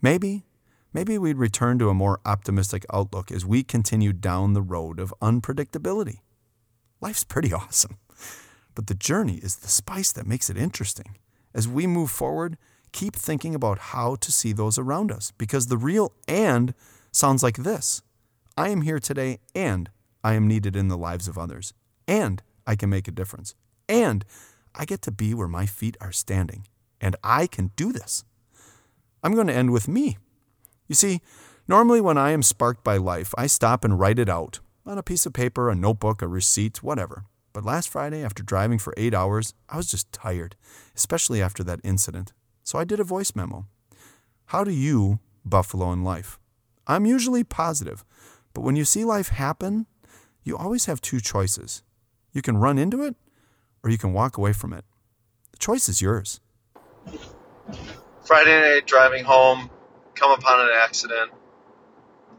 maybe, 0.01 0.45
maybe 0.93 1.17
we'd 1.17 1.37
return 1.37 1.79
to 1.79 1.89
a 1.89 1.93
more 1.93 2.19
optimistic 2.25 2.85
outlook 2.93 3.31
as 3.31 3.45
we 3.45 3.63
continue 3.63 4.13
down 4.13 4.53
the 4.53 4.61
road 4.61 4.99
of 4.99 5.13
unpredictability. 5.21 6.19
Life's 7.01 7.23
pretty 7.23 7.53
awesome, 7.61 7.97
but 8.75 8.87
the 8.87 8.95
journey 8.95 9.37
is 9.37 9.57
the 9.57 9.67
spice 9.67 10.11
that 10.11 10.27
makes 10.27 10.49
it 10.49 10.57
interesting. 10.57 11.17
As 11.53 11.67
we 11.67 11.87
move 11.87 12.11
forward, 12.11 12.57
keep 12.91 13.15
thinking 13.15 13.55
about 13.55 13.79
how 13.79 14.15
to 14.15 14.31
see 14.31 14.51
those 14.51 14.77
around 14.77 15.11
us 15.11 15.31
because 15.37 15.67
the 15.67 15.77
real 15.77 16.13
and 16.27 16.73
sounds 17.11 17.41
like 17.41 17.57
this 17.57 18.01
I 18.57 18.69
am 18.69 18.81
here 18.81 18.99
today 18.99 19.39
and 19.53 19.89
I 20.23 20.33
am 20.33 20.47
needed 20.47 20.75
in 20.75 20.87
the 20.87 20.97
lives 20.97 21.27
of 21.27 21.37
others, 21.37 21.73
and 22.07 22.41
I 22.65 22.75
can 22.75 22.89
make 22.89 23.07
a 23.07 23.11
difference. 23.11 23.53
And 23.87 24.25
I 24.73 24.85
get 24.85 25.01
to 25.03 25.11
be 25.11 25.33
where 25.33 25.47
my 25.47 25.65
feet 25.65 25.97
are 26.01 26.11
standing. 26.11 26.67
And 26.99 27.15
I 27.23 27.47
can 27.47 27.71
do 27.75 27.91
this. 27.91 28.23
I'm 29.23 29.33
going 29.33 29.47
to 29.47 29.55
end 29.55 29.71
with 29.71 29.87
me. 29.87 30.17
You 30.87 30.95
see, 30.95 31.21
normally 31.67 32.01
when 32.01 32.17
I 32.17 32.31
am 32.31 32.43
sparked 32.43 32.83
by 32.83 32.97
life, 32.97 33.33
I 33.37 33.47
stop 33.47 33.83
and 33.83 33.99
write 33.99 34.19
it 34.19 34.29
out 34.29 34.59
on 34.85 34.97
a 34.97 35.03
piece 35.03 35.25
of 35.25 35.33
paper, 35.33 35.69
a 35.69 35.75
notebook, 35.75 36.21
a 36.21 36.27
receipt, 36.27 36.83
whatever. 36.83 37.25
But 37.53 37.65
last 37.65 37.89
Friday, 37.89 38.23
after 38.23 38.43
driving 38.43 38.79
for 38.79 38.93
eight 38.97 39.13
hours, 39.13 39.53
I 39.69 39.77
was 39.77 39.89
just 39.89 40.11
tired, 40.11 40.55
especially 40.95 41.41
after 41.41 41.63
that 41.63 41.79
incident. 41.83 42.33
So 42.63 42.77
I 42.77 42.83
did 42.83 42.99
a 42.99 43.05
voice 43.05 43.35
memo. 43.35 43.67
How 44.47 44.63
do 44.63 44.71
you 44.71 45.19
buffalo 45.45 45.91
in 45.91 46.03
life? 46.03 46.37
I'm 46.85 47.05
usually 47.05 47.43
positive, 47.43 48.05
but 48.53 48.61
when 48.61 48.75
you 48.75 48.85
see 48.85 49.05
life 49.05 49.29
happen, 49.29 49.87
you 50.43 50.55
always 50.55 50.85
have 50.85 51.01
two 51.01 51.19
choices. 51.19 51.81
You 52.31 52.41
can 52.41 52.57
run 52.57 52.77
into 52.77 53.01
it 53.01 53.15
or 53.85 53.91
you 53.91 53.97
can 53.99 54.11
walk 54.11 54.37
away 54.37 54.51
from 54.51 54.73
it. 54.73 54.83
The 55.51 55.59
choice 55.59 55.87
is 55.87 56.01
yours. 56.01 56.41
Friday 58.25 58.59
night 58.59 58.87
driving 58.87 59.23
home, 59.23 59.69
come 60.15 60.31
upon 60.31 60.59
an 60.61 60.71
accident. 60.73 61.31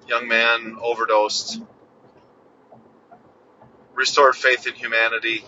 Young 0.09 0.27
man 0.27 0.77
overdosed. 0.83 1.63
Restored 3.95 4.35
faith 4.35 4.67
in 4.67 4.75
humanity. 4.75 5.45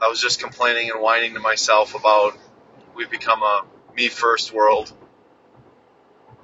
I 0.00 0.08
was 0.08 0.20
just 0.20 0.38
complaining 0.38 0.90
and 0.90 1.02
whining 1.02 1.34
to 1.34 1.40
myself 1.40 1.96
about 1.96 2.38
we've 2.94 3.10
become 3.10 3.42
a 3.42 3.62
me 3.96 4.08
first 4.08 4.52
world. 4.52 4.92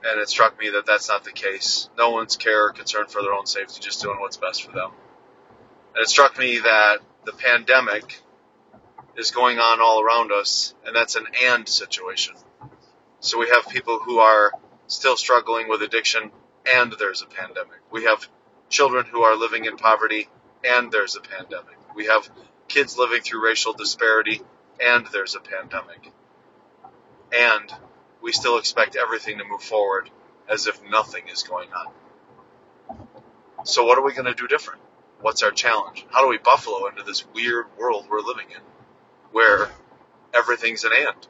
And 0.04 0.20
it 0.20 0.28
struck 0.28 0.58
me 0.58 0.70
that 0.70 0.84
that's 0.84 1.08
not 1.08 1.22
the 1.22 1.30
case. 1.30 1.88
No 1.96 2.10
one's 2.10 2.36
care 2.36 2.66
or 2.66 2.72
concern 2.72 3.06
for 3.06 3.22
their 3.22 3.34
own 3.34 3.46
safety, 3.46 3.80
just 3.80 4.02
doing 4.02 4.18
what's 4.18 4.36
best 4.36 4.64
for 4.64 4.72
them. 4.72 4.90
And 5.94 6.02
it 6.02 6.08
struck 6.08 6.36
me 6.36 6.58
that 6.58 6.98
the 7.24 7.32
pandemic 7.32 8.20
is 9.16 9.30
going 9.30 9.58
on 9.58 9.80
all 9.80 10.02
around 10.02 10.32
us, 10.32 10.74
and 10.86 10.94
that's 10.94 11.16
an 11.16 11.26
and 11.42 11.68
situation. 11.68 12.34
So 13.20 13.38
we 13.38 13.48
have 13.50 13.68
people 13.68 13.98
who 13.98 14.18
are 14.18 14.52
still 14.86 15.16
struggling 15.16 15.68
with 15.68 15.82
addiction, 15.82 16.30
and 16.66 16.94
there's 16.98 17.22
a 17.22 17.26
pandemic. 17.26 17.80
We 17.90 18.04
have 18.04 18.26
children 18.68 19.04
who 19.06 19.22
are 19.22 19.36
living 19.36 19.64
in 19.64 19.76
poverty, 19.76 20.28
and 20.64 20.90
there's 20.90 21.16
a 21.16 21.20
pandemic. 21.20 21.76
We 21.94 22.06
have 22.06 22.28
kids 22.68 22.96
living 22.96 23.22
through 23.22 23.44
racial 23.44 23.74
disparity, 23.74 24.40
and 24.80 25.06
there's 25.12 25.34
a 25.34 25.40
pandemic. 25.40 26.10
And 27.32 27.72
we 28.22 28.32
still 28.32 28.58
expect 28.58 28.96
everything 28.96 29.38
to 29.38 29.44
move 29.44 29.62
forward 29.62 30.10
as 30.48 30.66
if 30.66 30.82
nothing 30.90 31.28
is 31.28 31.42
going 31.42 31.68
on. 31.72 33.06
So, 33.64 33.84
what 33.84 33.98
are 33.98 34.04
we 34.04 34.12
going 34.12 34.26
to 34.26 34.34
do 34.34 34.48
different? 34.48 34.80
What's 35.20 35.42
our 35.42 35.52
challenge? 35.52 36.04
How 36.10 36.22
do 36.22 36.28
we 36.28 36.38
buffalo 36.38 36.88
into 36.88 37.04
this 37.04 37.24
weird 37.32 37.66
world 37.78 38.06
we're 38.10 38.20
living 38.20 38.50
in? 38.50 38.60
Where 39.32 39.70
everything's 40.34 40.84
an 40.84 40.92
and. 40.96 41.26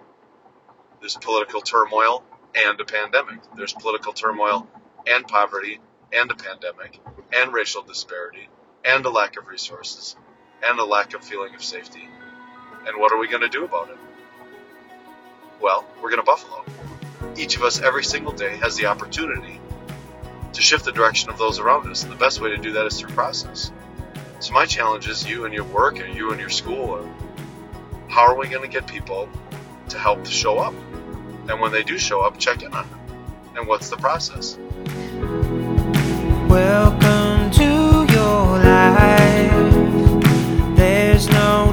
There's 1.01 1.17
political 1.17 1.61
turmoil 1.61 2.23
and 2.55 2.81
a 2.81 2.85
pandemic. 2.85 3.41
There's 3.57 3.73
political 3.73 4.13
turmoil 4.13 4.69
and 5.07 5.27
poverty 5.27 5.81
and 6.13 6.31
a 6.31 6.35
pandemic 6.35 7.01
and 7.33 7.53
racial 7.53 7.83
disparity 7.83 8.49
and 8.85 9.05
a 9.05 9.11
lack 9.11 9.37
of 9.37 9.49
resources 9.49 10.17
and 10.63 10.79
a 10.79 10.85
lack 10.85 11.15
of 11.15 11.25
feeling 11.25 11.55
of 11.55 11.65
safety. 11.65 12.09
And 12.87 12.99
what 12.99 13.13
are 13.13 13.19
we 13.19 13.29
going 13.29 13.43
to 13.43 13.49
do 13.49 13.65
about 13.65 13.91
it? 13.91 13.97
Well, 15.61 15.85
we're 16.03 16.11
going 16.11 16.21
to 16.21 16.27
buffalo. 16.27 16.65
Each 17.37 17.57
of 17.57 17.63
us 17.63 17.81
every 17.81 18.05
single 18.05 18.33
day 18.33 18.57
has 18.57 18.77
the 18.77 18.87
opportunity 18.87 19.61
to 20.53 20.61
shift 20.61 20.85
the 20.85 20.93
direction 20.93 21.31
of 21.31 21.39
those 21.39 21.59
around 21.59 21.89
us. 21.91 22.03
And 22.03 22.13
the 22.13 22.17
best 22.17 22.41
way 22.41 22.51
to 22.51 22.59
do 22.59 22.73
that 22.73 22.87
is 22.87 23.01
through 23.01 23.15
process. 23.15 23.73
So 24.41 24.53
my 24.53 24.67
challenge 24.67 25.09
is 25.09 25.27
you 25.27 25.45
and 25.45 25.55
your 25.55 25.65
work 25.65 26.01
and 26.01 26.15
you 26.15 26.31
and 26.31 26.41
your 26.41 26.51
school. 26.51 26.95
Are, 26.95 27.09
how 28.13 28.27
are 28.27 28.37
we 28.37 28.47
going 28.47 28.61
to 28.61 28.69
get 28.69 28.87
people 28.87 29.27
to 29.89 29.99
help 29.99 30.27
show 30.27 30.59
up? 30.59 30.75
And 31.49 31.59
when 31.59 31.73
they 31.73 31.83
do 31.83 31.97
show 31.97 32.21
up, 32.21 32.39
check 32.39 32.63
in 32.63 32.71
on 32.75 32.87
them. 32.91 33.01
And 33.57 33.67
what's 33.67 33.89
the 33.89 33.97
process? 33.97 34.59
Welcome 36.47 37.51
to 37.53 38.05
your 38.13 38.59
life. 38.59 39.51
There's 40.77 41.27
no 41.31 41.72